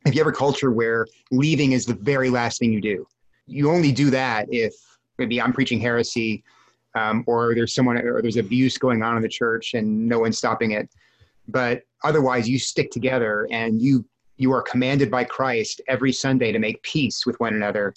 [0.06, 3.08] if you have a culture where leaving is the very last thing you do,
[3.46, 4.74] you only do that if
[5.18, 6.44] maybe I'm preaching heresy
[6.96, 10.38] um, or there's someone or there's abuse going on in the church and no one's
[10.38, 10.90] stopping it.
[11.48, 14.06] But otherwise, you stick together and you
[14.38, 17.94] you are commanded by Christ every Sunday to make peace with one another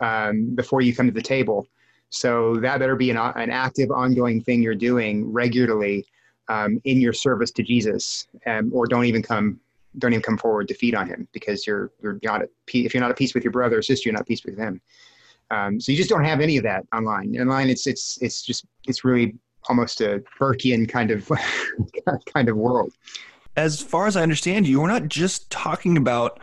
[0.00, 1.68] um, before you come to the table.
[2.08, 6.06] So that better be an, an active, ongoing thing you're doing regularly
[6.48, 9.60] um, in your service to Jesus, um, or don't even come
[9.98, 12.86] don't even come forward to feed on him because you're you're not at peace.
[12.86, 14.56] If you're not at peace with your brother or sister, you're not at peace with
[14.56, 14.80] them.
[15.50, 17.36] Um, so you just don't have any of that online.
[17.38, 19.34] Online, it's it's it's just it's really
[19.68, 21.30] almost a Burkean kind of
[22.32, 22.92] kind of world.
[23.56, 26.40] As far as I understand you, we're not just talking about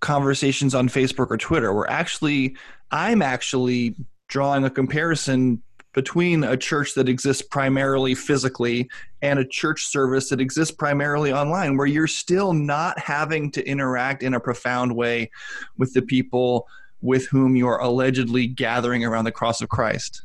[0.00, 1.72] conversations on Facebook or Twitter.
[1.72, 2.56] We're actually,
[2.90, 3.94] I'm actually
[4.28, 8.88] drawing a comparison between a church that exists primarily physically
[9.22, 14.22] and a church service that exists primarily online, where you're still not having to interact
[14.22, 15.30] in a profound way
[15.78, 16.66] with the people
[17.02, 20.22] with whom you're allegedly gathering around the cross of Christ.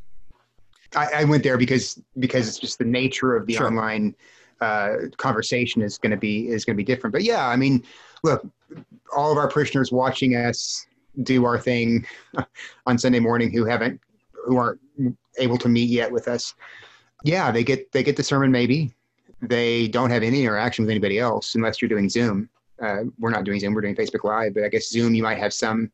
[0.95, 3.67] I, I went there because because it's just the nature of the sure.
[3.67, 4.15] online
[4.61, 7.11] uh, conversation is going to be is going to be different.
[7.11, 7.83] But yeah, I mean,
[8.23, 8.45] look,
[9.15, 10.85] all of our parishioners watching us
[11.23, 12.05] do our thing
[12.85, 13.99] on Sunday morning who haven't
[14.45, 14.79] who aren't
[15.39, 16.53] able to meet yet with us.
[17.23, 18.93] Yeah, they get they get the sermon maybe.
[19.41, 22.49] They don't have any interaction with anybody else unless you're doing Zoom.
[22.81, 23.73] Uh, we're not doing Zoom.
[23.73, 25.91] We're doing Facebook Live, but I guess Zoom you might have some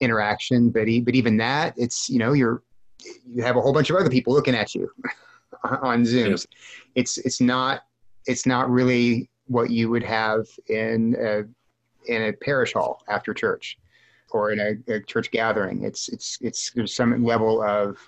[0.00, 0.70] interaction.
[0.70, 2.62] But e- but even that, it's you know you're
[3.26, 4.90] you have a whole bunch of other people looking at you
[5.82, 6.36] on Zoom.
[6.94, 7.82] It's it's not
[8.26, 11.42] it's not really what you would have in a,
[12.10, 13.78] in a parish hall after church
[14.30, 15.84] or in a, a church gathering.
[15.84, 17.98] It's it's it's there's some level of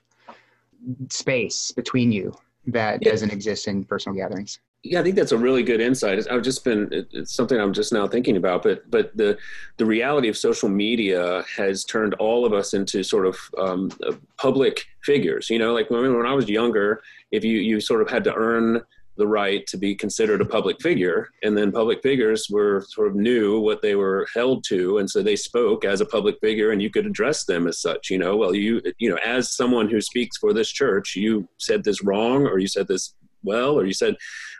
[1.10, 2.36] space between you
[2.66, 4.58] that doesn't exist in personal gatherings.
[4.82, 6.24] Yeah, I think that's a really good insight.
[6.30, 9.36] I've just been it's something I'm just now thinking about, but but the
[9.78, 13.90] the reality of social media has turned all of us into sort of um,
[14.36, 15.50] public figures.
[15.50, 18.34] You know, like when, when I was younger, if you you sort of had to
[18.34, 18.82] earn
[19.16, 21.30] the right to be considered a public figure.
[21.42, 24.98] And then public figures were sort of knew what they were held to.
[24.98, 28.10] And so they spoke as a public figure and you could address them as such,
[28.10, 31.84] you know, well, you, you know, as someone who speaks for this church, you said
[31.84, 34.16] this wrong or you said this well, or you said,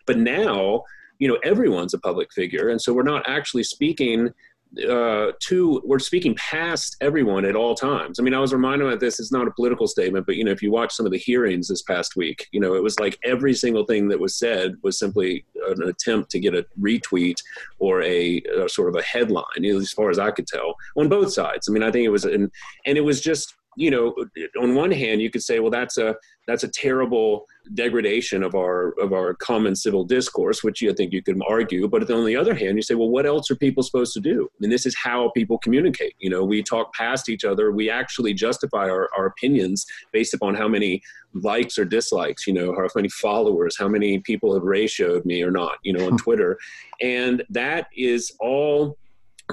[0.06, 0.84] but now,
[1.18, 2.68] you know, everyone's a public figure.
[2.68, 4.30] And so we're not actually speaking
[4.88, 8.18] uh, two, we're speaking past everyone at all times.
[8.18, 9.18] I mean, I was reminded of this.
[9.18, 11.68] It's not a political statement, but you know, if you watch some of the hearings
[11.68, 14.98] this past week, you know, it was like every single thing that was said was
[14.98, 17.36] simply an attempt to get a retweet
[17.78, 20.74] or a, a sort of a headline, you know, as far as I could tell,
[20.96, 21.68] on both sides.
[21.68, 22.50] I mean, I think it was, and
[22.84, 24.14] and it was just you know,
[24.60, 28.90] on one hand, you could say, well, that's a that's a terrible degradation of our
[29.00, 31.88] of our common civil discourse, which I think you could argue.
[31.88, 34.48] But on the other hand, you say, well, what else are people supposed to do?
[34.52, 36.14] I mean, this is how people communicate.
[36.18, 37.72] You know, we talk past each other.
[37.72, 41.02] We actually justify our, our opinions based upon how many
[41.34, 42.46] likes or dislikes.
[42.46, 45.78] You know, how many followers, how many people have ratioed me or not.
[45.82, 46.58] You know, on Twitter,
[47.00, 48.96] and that is all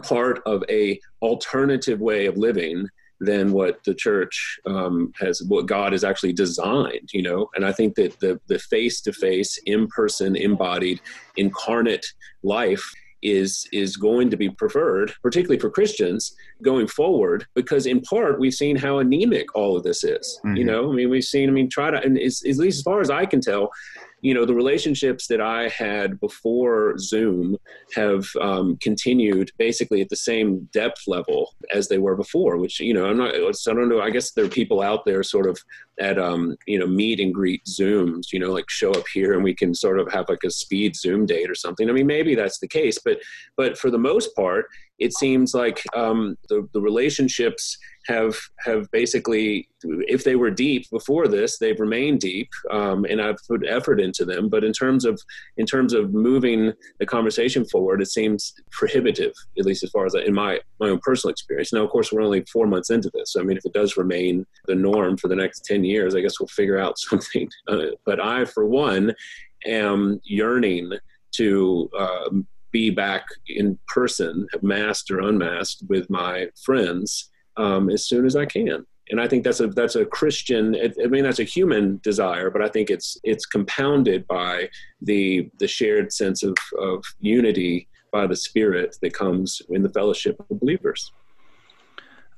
[0.04, 2.88] part of a alternative way of living
[3.20, 7.50] than what the church um, has, what God has actually designed, you know.
[7.56, 11.00] And I think that the the face to face, in person, embodied,
[11.38, 12.06] incarnate
[12.44, 12.84] life
[13.24, 18.54] is is going to be preferred, particularly for Christians going forward, because in part we've
[18.54, 20.40] seen how anemic all of this is.
[20.46, 20.58] Mm-hmm.
[20.58, 21.50] You know, I mean, we've seen.
[21.50, 23.72] I mean, try to, and at least as far as I can tell,
[24.24, 27.58] you know the relationships that i had before zoom
[27.94, 32.94] have um, continued basically at the same depth level as they were before which you
[32.94, 35.60] know i'm not i don't know i guess there are people out there sort of
[36.00, 39.44] at um, you know meet and greet zooms you know like show up here and
[39.44, 42.36] we can sort of have like a speed zoom date or something i mean maybe
[42.36, 43.18] that's the case but
[43.58, 44.66] but for the most part
[45.00, 47.78] it seems like um, the, the relationships
[48.08, 53.38] have have basically, if they were deep before this, they've remained deep, um, and I've
[53.48, 54.50] put effort into them.
[54.50, 55.20] But in terms of
[55.58, 60.16] in terms of moving the conversation forward, it seems prohibitive, at least as far as
[60.16, 61.74] I, in my my own personal experience.
[61.74, 63.34] Now, of course, we're only four months into this.
[63.34, 66.22] So, I mean, if it does remain the norm for the next ten years, I
[66.22, 67.50] guess we'll figure out something.
[67.68, 69.14] Uh, but I, for one,
[69.66, 70.92] am yearning
[71.34, 78.26] to um, be back in person, masked or unmasked, with my friends um, as soon
[78.26, 78.86] as I can.
[79.10, 80.76] And I think that's a that's a Christian.
[80.76, 84.70] I mean, that's a human desire, but I think it's it's compounded by
[85.02, 90.40] the the shared sense of of unity by the Spirit that comes in the fellowship
[90.40, 91.12] of believers.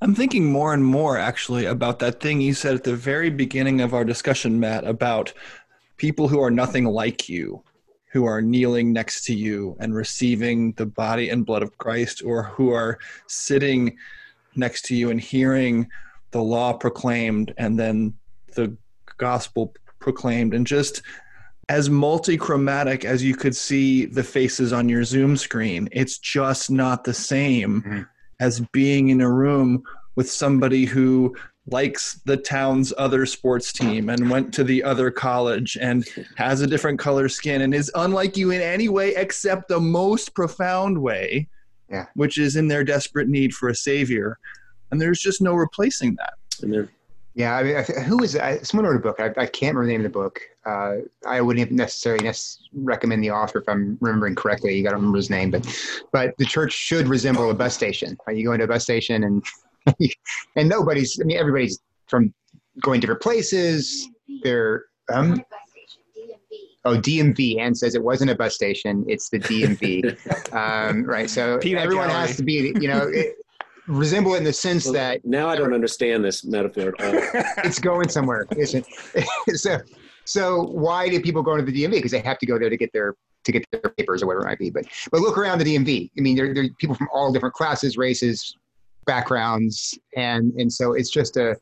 [0.05, 3.81] I'm thinking more and more actually about that thing you said at the very beginning
[3.81, 5.33] of our discussion, Matt, about
[5.97, 7.63] people who are nothing like you,
[8.11, 12.43] who are kneeling next to you and receiving the body and blood of Christ, or
[12.43, 13.97] who are sitting
[14.55, 15.89] next to you and hearing
[16.29, 18.13] the law proclaimed and then
[18.53, 18.77] the
[19.17, 21.01] gospel proclaimed and just
[21.67, 27.05] as multi-chromatic as you could see the faces on your zoom screen it's just not
[27.05, 28.01] the same mm-hmm.
[28.39, 29.83] As being in a room
[30.15, 31.35] with somebody who
[31.67, 36.67] likes the town's other sports team and went to the other college and has a
[36.67, 41.47] different color skin and is unlike you in any way except the most profound way
[41.89, 42.05] yeah.
[42.15, 44.37] which is in their desperate need for a savior,
[44.91, 46.33] and there's just no replacing that.
[47.35, 49.19] Yeah, I mean, who is I, someone wrote a book.
[49.19, 50.39] I, I, can't remember the name of the book.
[50.65, 50.95] Uh,
[51.27, 52.31] I wouldn't necessarily
[52.73, 54.73] recommend the author if I'm remembering correctly.
[54.77, 55.67] You got to remember his name, but
[56.13, 58.17] but the church should resemble a bus station.
[58.25, 58.37] Right?
[58.37, 59.43] You go into a bus station and
[60.55, 61.19] and nobody's.
[61.19, 62.33] I mean, everybody's from
[62.81, 64.07] going different places.
[64.41, 65.43] They're um,
[66.85, 67.59] Oh, DMV.
[67.59, 69.03] Anne says it wasn't a bus station.
[69.07, 70.53] It's the DMV.
[70.53, 71.27] um, right.
[71.29, 72.27] So Peanut everyone gallery.
[72.27, 73.35] has to be, you know, it,
[73.87, 75.25] resemble it in the sense well, that.
[75.25, 77.43] Now I don't understand this metaphor at all.
[77.63, 79.27] it's going somewhere, isn't it?
[79.57, 79.79] so,
[80.25, 81.91] so why do people go to the DMV?
[81.91, 84.45] Because they have to go there to get their to get their papers or whatever
[84.45, 84.69] it might be.
[84.69, 86.11] But but look around the DMV.
[86.17, 88.55] I mean, there, there are people from all different classes, races,
[89.05, 91.55] backgrounds, and and so it's just a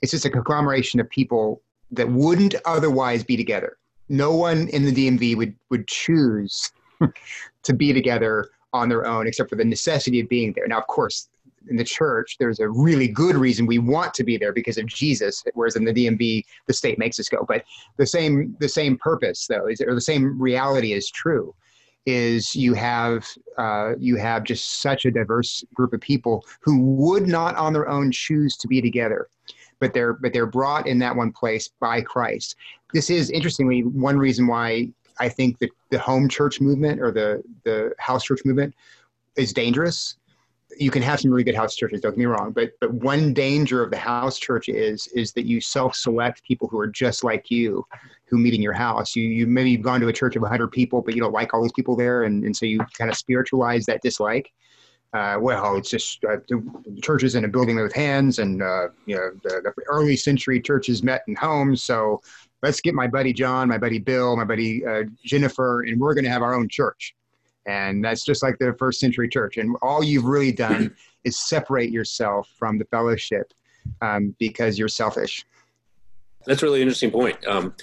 [0.00, 3.76] it's just a conglomeration of people that wouldn't otherwise be together
[4.12, 6.70] no one in the DMV would would choose
[7.62, 10.66] to be together on their own except for the necessity of being there.
[10.68, 11.28] Now, of course,
[11.68, 14.86] in the church, there's a really good reason we want to be there because of
[14.86, 17.44] Jesus, whereas in the DMV, the state makes us go.
[17.46, 17.64] But
[17.96, 21.54] the same the same purpose, though, is or the same reality is true.
[22.04, 23.26] Is you have
[23.58, 27.88] uh, you have just such a diverse group of people who would not on their
[27.88, 29.28] own choose to be together,
[29.78, 32.56] but they're but they're brought in that one place by Christ.
[32.92, 37.42] This is interestingly one reason why I think that the home church movement or the
[37.64, 38.74] the house church movement
[39.36, 40.16] is dangerous.
[40.78, 43.34] You can have some really good house churches, don't get me wrong, but but one
[43.34, 47.50] danger of the house church is is that you self-select people who are just like
[47.50, 47.86] you,
[48.26, 49.14] who meet in your house.
[49.14, 51.52] You you maybe you've gone to a church of 100 people, but you don't like
[51.52, 54.50] all those people there, and, and so you kind of spiritualize that dislike.
[55.14, 59.14] Uh, well, it's just uh, the churches in a building with hands, and uh, you
[59.14, 61.82] know the, the, early century churches met in homes.
[61.82, 62.22] So
[62.62, 66.24] let's get my buddy John, my buddy Bill, my buddy uh, Jennifer, and we're going
[66.24, 67.14] to have our own church.
[67.66, 69.56] And that's just like the first century church.
[69.56, 70.94] And all you've really done
[71.24, 73.52] is separate yourself from the fellowship
[74.00, 75.44] um, because you're selfish.
[76.46, 77.36] That's a really interesting point.
[77.46, 77.74] Um,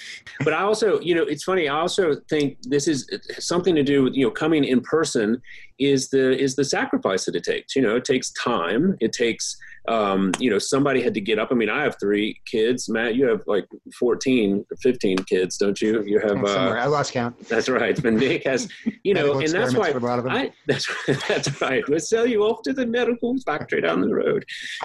[0.44, 1.68] but I also, you know, it's funny.
[1.68, 5.40] I also think this is something to do with you know coming in person
[5.78, 7.74] is the is the sacrifice that it takes.
[7.74, 8.96] You know, it takes time.
[9.00, 9.56] It takes
[9.90, 11.48] um, you know, somebody had to get up.
[11.50, 12.88] I mean, I have three kids.
[12.88, 13.66] Matt, you have like
[13.98, 16.04] 14, 15 kids, don't you?
[16.04, 16.44] You have.
[16.44, 17.36] Uh, I lost count.
[17.48, 18.00] That's right.
[18.00, 18.68] But Nick has,
[19.02, 19.92] you know, and that's why
[20.28, 20.88] I, that's
[21.26, 21.82] that's right.
[21.88, 24.44] We'll sell you off to the medical factory down the road.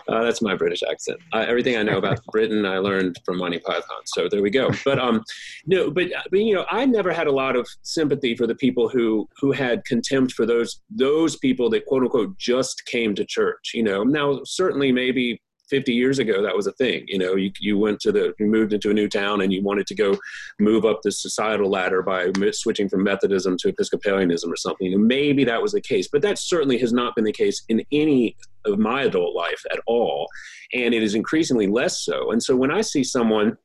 [0.10, 1.20] Uh, that's my British accent.
[1.32, 4.02] Uh, everything I know about Britain, I learned from Monty Python.
[4.06, 4.72] So there we go.
[4.84, 5.24] But um,
[5.68, 8.90] no, but, but you know, I never had a lot of sympathy for the people
[8.90, 13.72] who who had contempt for those those people that quote unquote just came to church.
[13.76, 17.52] You know, now certainly maybe 50 years ago that was a thing you know you,
[17.60, 20.18] you went to the you moved into a new town and you wanted to go
[20.60, 25.62] move up the societal ladder by switching from methodism to episcopalianism or something maybe that
[25.62, 29.04] was the case but that certainly has not been the case in any of my
[29.04, 30.28] adult life at all
[30.74, 33.58] and it is increasingly less so and so when i see someone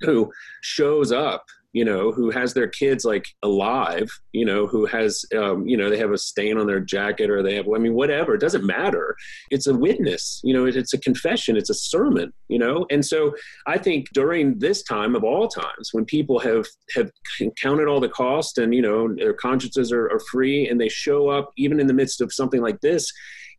[0.00, 5.24] who shows up you know, who has their kids like alive, you know, who has,
[5.36, 7.94] um, you know, they have a stain on their jacket or they have, I mean,
[7.94, 9.16] whatever, it doesn't matter.
[9.50, 12.86] It's a witness, you know, it's a confession, it's a sermon, you know?
[12.92, 13.34] And so
[13.66, 17.10] I think during this time of all times, when people have, have
[17.60, 21.28] counted all the cost and, you know, their consciences are, are free and they show
[21.28, 23.12] up even in the midst of something like this,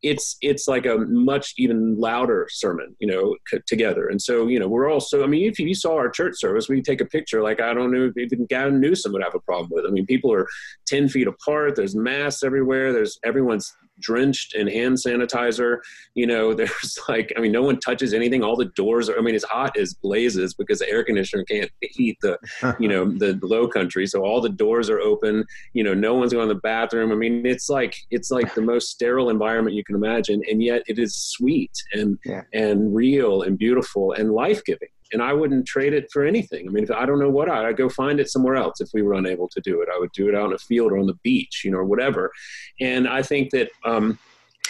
[0.06, 4.08] it's it's like a much even louder sermon, you know, c- together.
[4.08, 5.24] And so, you know, we're all so.
[5.24, 7.41] I mean, if you saw our church service, we take a picture.
[7.41, 9.86] Like I don't know, if even Gavin Newsom would have a problem with.
[9.86, 10.48] I mean, people are
[10.86, 11.76] ten feet apart.
[11.76, 12.94] There's masks everywhere.
[12.94, 15.79] There's everyone's drenched in hand sanitizer.
[16.13, 18.43] You know, there's like, I mean, no one touches anything.
[18.43, 21.71] All the doors are, I mean, it's hot as blazes because the air conditioner can't
[21.81, 22.38] heat the,
[22.79, 24.08] you know, the low country.
[24.08, 25.45] So all the doors are open.
[25.73, 27.12] You know, no one's going to the bathroom.
[27.12, 30.41] I mean, it's like, it's like the most sterile environment you can imagine.
[30.49, 32.41] And yet it is sweet and, yeah.
[32.53, 36.68] and real and beautiful and life giving and I wouldn't trade it for anything.
[36.68, 38.82] I mean, if I don't know what I, I'd go find it somewhere else.
[38.82, 40.91] If we were unable to do it, I would do it out in a field
[40.91, 42.32] or on the beach, you know, or whatever.
[42.80, 44.18] And I think that um,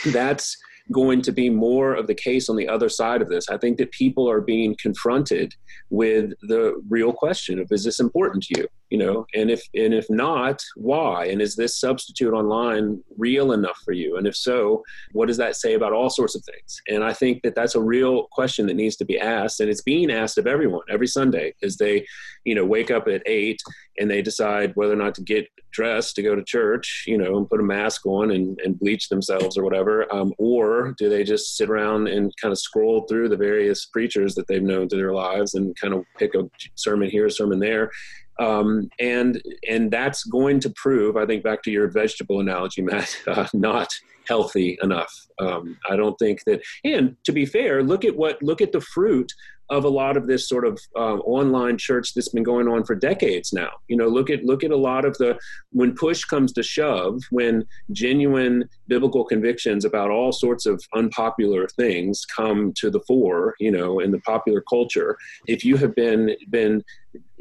[0.07, 0.57] that's
[0.91, 3.49] going to be more of the case on the other side of this.
[3.49, 5.53] I think that people are being confronted
[5.89, 8.67] with the real question of is this important to you?
[8.91, 11.25] You know, and if and if not, why?
[11.25, 14.17] And is this substitute online real enough for you?
[14.17, 16.79] And if so, what does that say about all sorts of things?
[16.87, 19.81] And I think that that's a real question that needs to be asked, and it's
[19.81, 22.05] being asked of everyone every Sunday as they,
[22.43, 23.59] you know, wake up at eight
[23.97, 27.37] and they decide whether or not to get dressed to go to church, you know,
[27.37, 31.23] and put a mask on and, and bleach themselves or whatever, um, or do they
[31.23, 34.99] just sit around and kind of scroll through the various preachers that they've known through
[34.99, 37.91] their lives and kind of pick a sermon here, a sermon there,
[38.39, 43.15] um, and and that's going to prove, I think, back to your vegetable analogy, Matt,
[43.27, 43.89] uh, not
[44.27, 45.13] healthy enough.
[45.39, 46.61] Um, I don't think that.
[46.83, 49.31] And to be fair, look at what look at the fruit
[49.69, 52.95] of a lot of this sort of uh, online church that's been going on for
[52.95, 53.69] decades now.
[53.87, 55.37] You know, look at look at a lot of the
[55.71, 62.25] when push comes to shove, when genuine biblical convictions about all sorts of unpopular things
[62.25, 63.55] come to the fore.
[63.59, 66.83] You know, in the popular culture, if you have been been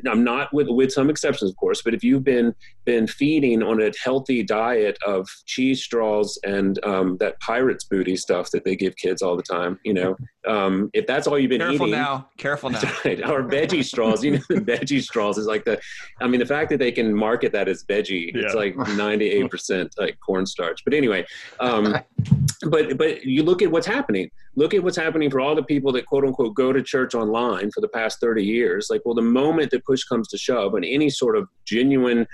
[0.08, 3.80] I'm not with with some exceptions, of course, but if you've been been feeding on
[3.82, 8.96] a healthy diet of cheese straws and um, that pirates booty stuff that they give
[8.96, 11.70] kids all the time, you know, um, if that's all you've been eating.
[11.70, 12.28] Careful eating, now.
[12.38, 12.80] Careful now.
[13.04, 13.28] Right.
[13.28, 14.24] Or veggie straws.
[14.24, 15.80] You know, veggie straws is like the.
[16.20, 18.42] I mean, the fact that they can market that as veggie, yeah.
[18.44, 20.82] it's like 98 percent like cornstarch.
[20.84, 21.26] But anyway,
[21.60, 21.96] um,
[22.70, 24.30] but but you look at what's happening.
[24.56, 27.70] Look at what's happening for all the people that quote unquote go to church online
[27.70, 28.88] for the past 30 years.
[28.90, 32.26] Like, well, the moment that push comes to shove, and any sort of genuine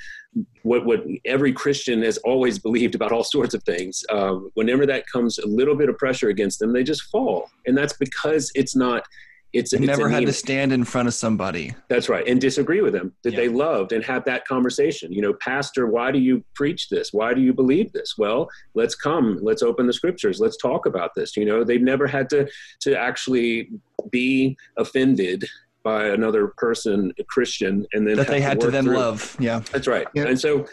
[0.62, 4.04] what what every Christian has always believed about all sorts of things.
[4.10, 7.76] Um, whenever that comes a little bit of pressure against them, they just fall, and
[7.76, 9.04] that's because it's not
[9.52, 11.74] it's, it's never had to stand in front of somebody.
[11.88, 13.40] That's right, and disagree with them that yeah.
[13.40, 15.12] they loved and have that conversation.
[15.12, 17.12] You know, Pastor, why do you preach this?
[17.12, 18.16] Why do you believe this?
[18.16, 21.36] Well, let's come, let's open the scriptures, let's talk about this.
[21.36, 22.48] You know, they've never had to
[22.80, 23.70] to actually
[24.10, 25.44] be offended
[25.82, 28.96] by another person, a Christian, and then that they had to then through.
[28.98, 29.36] love.
[29.40, 30.06] Yeah, that's right.
[30.14, 30.26] Yeah.
[30.26, 30.66] And so,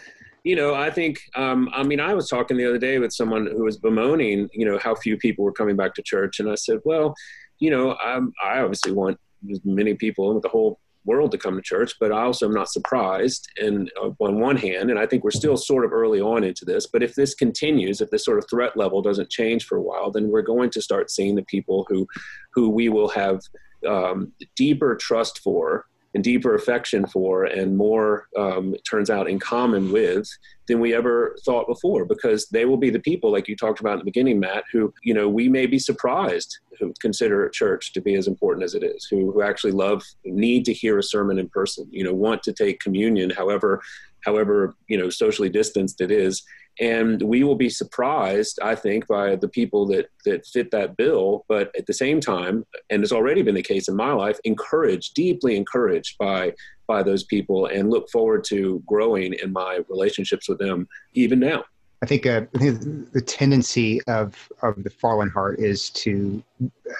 [0.44, 3.48] you know, I think, um, I mean, I was talking the other day with someone
[3.48, 6.56] who was bemoaning, you know, how few people were coming back to church, and I
[6.56, 7.16] said, well,
[7.60, 9.20] you know, I'm, I obviously want
[9.52, 12.70] as many people the whole world to come to church, but I also am not
[12.70, 13.48] surprised.
[13.58, 16.66] And uh, on one hand, and I think we're still sort of early on into
[16.66, 19.82] this, but if this continues, if this sort of threat level doesn't change for a
[19.82, 22.06] while, then we're going to start seeing the people who,
[22.54, 23.40] who we will have
[23.88, 29.40] um, deeper trust for and deeper affection for and more um, it turns out in
[29.40, 30.28] common with
[30.68, 33.94] than we ever thought before because they will be the people like you talked about
[33.94, 38.02] in the beginning matt who you know we may be surprised who consider church to
[38.02, 41.40] be as important as it is who, who actually love need to hear a sermon
[41.40, 43.82] in person you know want to take communion however
[44.26, 46.44] however you know socially distanced it is
[46.80, 51.46] and we will be surprised i think by the people that that fit that bill
[51.48, 55.14] but at the same time and it's already been the case in my life encouraged
[55.14, 56.54] deeply encouraged by
[56.88, 61.64] by those people and look forward to growing in my relationships with them even now
[62.02, 66.44] I think, uh, the tendency of of the fallen heart is to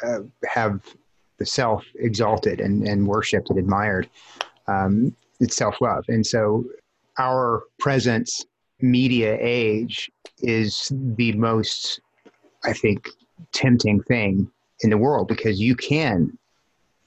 [0.04, 0.82] uh, have
[1.38, 4.10] the self exalted and, and worshipped and admired.
[4.68, 6.66] Um, it's self love, and so
[7.20, 8.46] our presence
[8.82, 10.10] media age
[10.40, 12.00] is the most,
[12.64, 13.10] I think,
[13.54, 14.50] tempting thing
[14.82, 16.38] in the world because you can,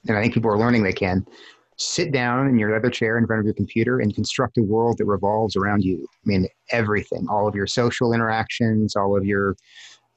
[0.07, 1.25] and I think people are learning they can,
[1.77, 4.97] sit down in your leather chair in front of your computer and construct a world
[4.99, 6.05] that revolves around you.
[6.11, 9.55] I mean, everything, all of your social interactions, all of your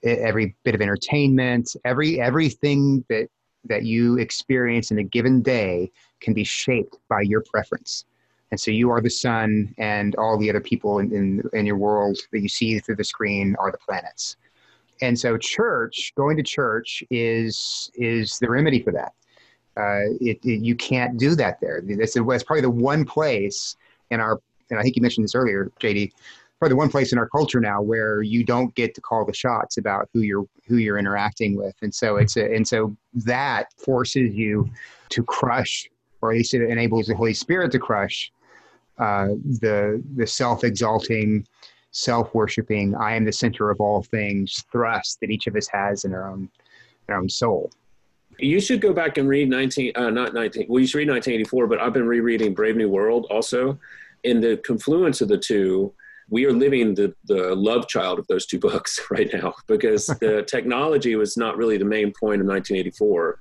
[0.03, 3.29] every bit of entertainment, every everything that
[3.67, 5.91] that you experience in a given day
[6.21, 8.05] can be shaped by your preference.
[8.55, 11.77] And so you are the sun, and all the other people in, in, in your
[11.77, 14.37] world that you see through the screen are the planets.
[15.03, 19.13] And so church, going to church is is the remedy for that.
[19.77, 21.83] Uh, it, it, you can't do that there.
[21.85, 23.75] That's, probably the one place
[24.13, 24.41] in our,
[24.71, 26.13] and I think you mentioned this earlier, JD,
[26.61, 29.35] probably the one place in our culture now where you don't get to call the
[29.35, 33.73] shots about who you're who you're interacting with, and so it's a, and so that
[33.79, 34.71] forces you
[35.09, 35.91] to crush,
[36.23, 38.31] or at least it enables the Holy Spirit to crush
[38.99, 39.29] uh,
[39.61, 41.47] the the self exalting,
[41.91, 46.05] self worshiping, I am the center of all things thrust that each of us has
[46.05, 46.49] in our own
[47.09, 47.71] in our own soul.
[48.39, 51.67] You should go back and read 19, uh, not 19, well, you should read 1984,
[51.69, 53.79] but I've been rereading Brave New World also.
[54.25, 55.93] In the confluence of the two,
[56.31, 60.45] we are living the, the love child of those two books right now because the
[60.49, 63.39] technology was not really the main point of 1984,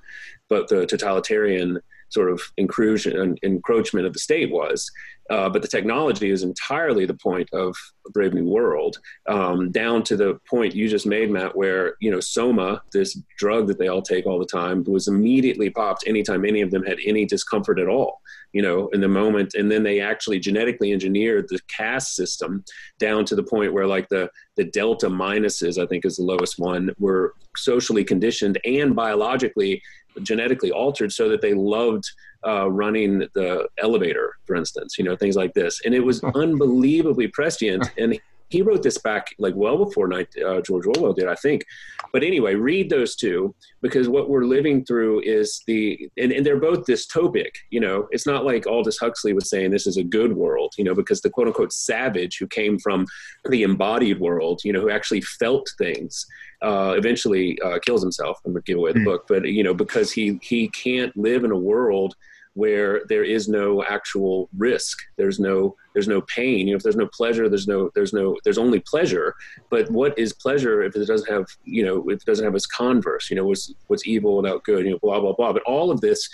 [0.48, 1.80] but the totalitarian
[2.10, 4.90] sort of and encroachment of the state was.
[5.30, 7.74] Uh, but the technology is entirely the point of
[8.12, 12.20] Brave New World, um, down to the point you just made, Matt, where you know
[12.20, 16.60] Soma, this drug that they all take all the time, was immediately popped anytime any
[16.60, 18.20] of them had any discomfort at all.
[18.52, 22.62] You know, in the moment, and then they actually genetically engineered the caste system
[22.98, 26.58] down to the point where like the the delta minuses, I think, is the lowest
[26.58, 29.80] one, were socially conditioned and biologically
[30.22, 32.04] genetically altered so that they loved
[32.46, 35.80] uh, running the elevator, for instance, you know, things like this.
[35.84, 37.90] And it was unbelievably prescient.
[37.98, 38.18] And
[38.54, 41.64] he wrote this back like well before uh, George Orwell did, I think.
[42.12, 43.52] But anyway, read those two
[43.82, 47.50] because what we're living through is the, and, and they're both dystopic.
[47.70, 50.84] You know, it's not like Aldous Huxley was saying this is a good world, you
[50.84, 53.06] know, because the quote unquote savage who came from
[53.50, 56.24] the embodied world, you know, who actually felt things,
[56.62, 58.38] uh, eventually uh, kills himself.
[58.44, 59.04] I'm gonna give away the mm.
[59.04, 62.14] book, but you know, because he he can't live in a world
[62.54, 64.98] where there is no actual risk.
[65.16, 66.66] There's no there's no pain.
[66.66, 69.34] You know if there's no pleasure there's no there's no there's only pleasure.
[69.70, 72.66] But what is pleasure if it doesn't have you know if it doesn't have its
[72.66, 73.30] converse?
[73.30, 74.84] You know what's what's evil without good?
[74.84, 75.52] You know blah blah blah.
[75.52, 76.28] But all of this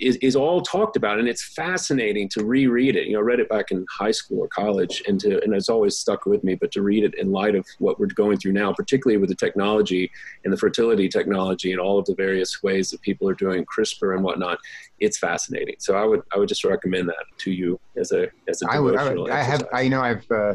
[0.00, 3.06] is, is all talked about and it's fascinating to reread it.
[3.06, 5.68] You know I read it back in high school or college and to and it's
[5.68, 8.52] always stuck with me but to read it in light of what we're going through
[8.52, 10.10] now particularly with the technology
[10.44, 14.14] and the fertility technology and all of the various ways that people are doing CRISPR
[14.14, 14.58] and whatnot
[15.00, 15.76] it's fascinating.
[15.78, 18.78] So I would I would just recommend that to you as a as a I
[18.78, 20.54] would, I, would, I have I know I've uh,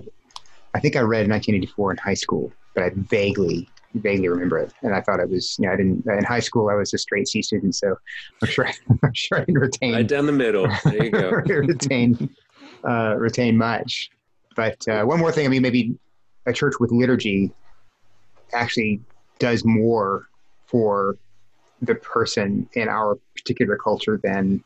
[0.73, 4.93] I think I read 1984 in high school but I vaguely vaguely remember it, and
[4.93, 5.57] I thought it was.
[5.59, 6.69] You know, I didn't in high school.
[6.69, 7.95] I was a straight C student, so
[8.41, 8.67] I'm sure
[9.03, 10.67] I'm sure I didn't retain right down the middle.
[10.83, 11.29] There you go.
[11.47, 12.29] retain
[12.83, 14.09] uh, retain much.
[14.55, 15.45] But uh, one more thing.
[15.45, 15.97] I mean, maybe
[16.45, 17.51] a church with liturgy
[18.53, 19.01] actually
[19.39, 20.27] does more
[20.65, 21.17] for
[21.81, 24.63] the person in our particular culture than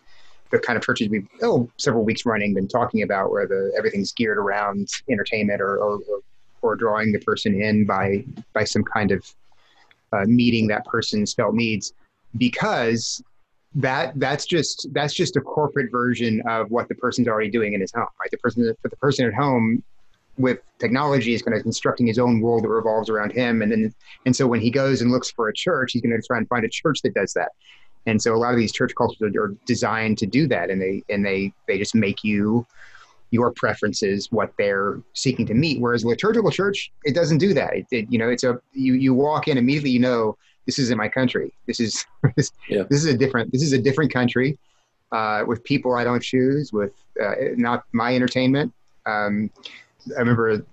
[0.52, 4.14] the kind of churches we've oh several weeks running been talking about where the everything's
[4.14, 6.20] geared around entertainment or, or, or
[6.62, 9.34] or drawing the person in by by some kind of
[10.14, 11.94] uh, meeting that person's felt needs
[12.38, 13.22] because
[13.76, 17.82] that that's just that's just a corporate version of what the person's already doing in
[17.82, 18.32] his home, right?
[18.32, 19.84] The person for the person at home
[20.38, 23.94] with technology is kind of constructing his own world that revolves around him, and then
[24.26, 26.48] and so when he goes and looks for a church, he's going to try and
[26.48, 27.52] find a church that does that.
[28.06, 30.82] And so a lot of these church cultures are, are designed to do that, and
[30.82, 32.66] they and they they just make you
[33.32, 35.82] your preferences, what they're seeking to meet.
[35.82, 37.76] Whereas liturgical church, it doesn't do that.
[37.76, 40.98] It, it, you know, it's a you you walk in immediately, you know, this isn't
[40.98, 41.54] my country.
[41.66, 42.06] This is
[42.36, 42.84] this, yeah.
[42.90, 44.58] this is a different this is a different country
[45.12, 48.74] uh, with people I don't choose, with uh, not my entertainment.
[49.06, 49.50] Um,
[50.16, 50.66] I remember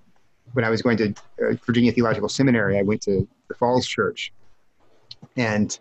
[0.53, 4.33] when I was going to uh, Virginia Theological Seminary, I went to the Falls Church,
[5.37, 5.79] and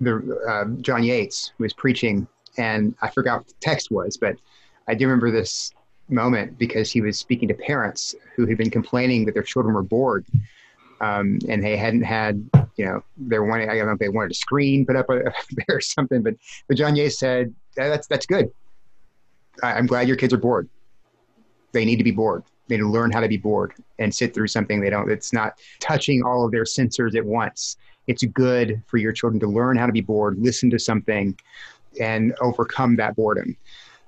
[0.00, 2.26] the uh, John Yates was preaching,
[2.56, 4.36] and I forgot what the text was, but
[4.88, 5.72] I do remember this
[6.08, 9.82] moment because he was speaking to parents who had been complaining that their children were
[9.82, 10.26] bored.
[11.00, 14.30] Um, and they hadn't had, you know, they wanted, I don't know if they wanted
[14.30, 16.34] a screen put up there or something, but,
[16.68, 18.52] but John Yates said, that's, that's good.
[19.62, 20.68] I, I'm glad your kids are bored.
[21.72, 22.44] They need to be bored.
[22.68, 25.32] They need to learn how to be bored and sit through something they don't, it's
[25.32, 27.76] not touching all of their sensors at once.
[28.06, 31.36] It's good for your children to learn how to be bored, listen to something,
[32.00, 33.56] and overcome that boredom.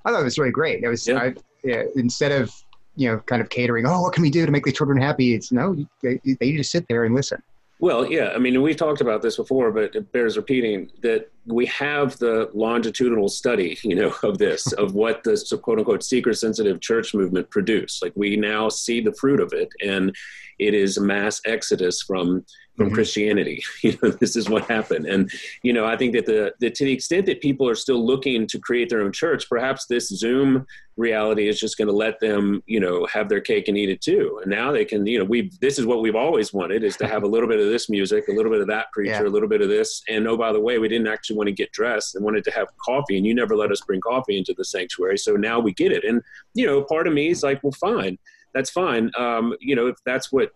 [0.05, 0.83] I thought it was really great.
[0.83, 1.17] It was yeah.
[1.17, 1.33] I,
[1.63, 2.53] yeah, instead of
[2.95, 3.85] you know kind of catering.
[3.85, 5.33] Oh, what can we do to make the children happy?
[5.33, 7.41] It's no, they, they just sit there and listen.
[7.79, 11.65] Well, yeah, I mean, we've talked about this before, but it bears repeating that we
[11.65, 16.79] have the longitudinal study, you know, of this, of what the quote unquote seeker sensitive
[16.79, 18.01] church movement produced.
[18.01, 20.15] Like we now see the fruit of it, and
[20.57, 22.45] it is a mass exodus from
[22.75, 22.95] from mm-hmm.
[22.95, 23.63] Christianity.
[23.85, 25.05] You know, this is what happened.
[25.05, 25.29] And,
[25.61, 28.47] you know, I think that the, the, to the extent that people are still looking
[28.47, 30.65] to create their own church, perhaps this Zoom
[30.97, 34.01] reality is just going to let them, you know, have their cake and eat it
[34.01, 34.39] too.
[34.41, 37.07] And now they can, you know, we this is what we've always wanted is to
[37.07, 39.27] have a little bit of this music, a little bit of that preacher, yeah.
[39.27, 40.01] a little bit of this.
[40.09, 42.51] And oh, by the way, we didn't actually want to get dressed and wanted to
[42.51, 45.19] have coffee and you never let us bring coffee into the sanctuary.
[45.19, 46.03] So now we get it.
[46.03, 46.23] And,
[46.55, 48.17] you know, part of me is like, well, fine
[48.55, 49.11] that's fine.
[49.17, 50.51] Um, you know, if that's what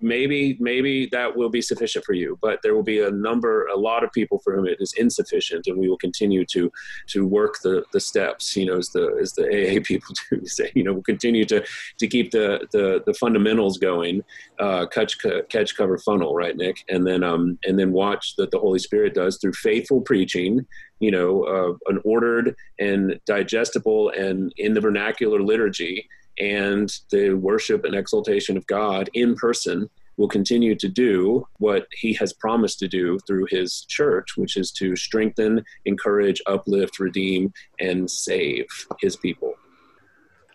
[0.00, 3.76] maybe maybe that will be sufficient for you but there will be a number a
[3.76, 6.70] lot of people for whom it is insufficient and we will continue to
[7.06, 10.70] to work the the steps you know as the as the aa people do say
[10.74, 11.64] you know we'll continue to
[11.98, 14.22] to keep the the, the fundamentals going
[14.58, 15.16] uh, catch
[15.48, 19.14] catch cover funnel right nick and then um and then watch that the holy spirit
[19.14, 20.66] does through faithful preaching
[21.00, 26.06] you know uh, an ordered and digestible and in the vernacular liturgy
[26.38, 32.12] and the worship and exaltation of God in person will continue to do what he
[32.14, 38.08] has promised to do through his church, which is to strengthen, encourage, uplift, redeem, and
[38.10, 38.66] save
[39.00, 39.54] his people.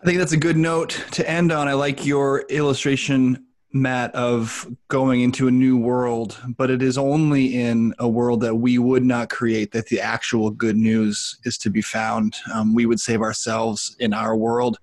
[0.02, 1.68] I think that's a good note to end on.
[1.68, 7.56] I like your illustration Matt, of going into a new world, but it is only
[7.56, 11.70] in a world that we would not create that the actual good news is to
[11.70, 12.36] be found.
[12.52, 14.80] Um, we would save ourselves in our world.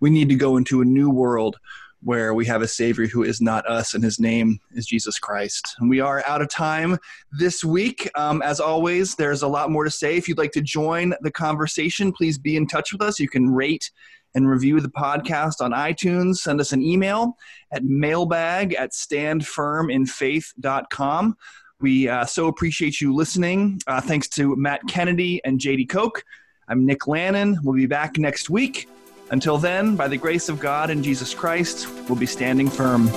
[0.00, 1.58] We need to go into a new world
[2.02, 5.74] where we have a Savior who is not us, and his name is Jesus Christ.
[5.80, 6.96] And we are out of time
[7.32, 8.08] this week.
[8.14, 10.16] Um, as always, there's a lot more to say.
[10.16, 13.18] If you'd like to join the conversation, please be in touch with us.
[13.18, 13.90] You can rate
[14.34, 16.36] and review the podcast on iTunes.
[16.36, 17.36] Send us an email
[17.72, 21.36] at mailbag at standfirminfaith.com.
[21.80, 23.80] We uh, so appreciate you listening.
[23.86, 26.24] Uh, thanks to Matt Kennedy and JD Koch.
[26.68, 27.60] I'm Nick Lannon.
[27.62, 28.88] We'll be back next week.
[29.30, 33.08] Until then, by the grace of God and Jesus Christ, we'll be standing firm.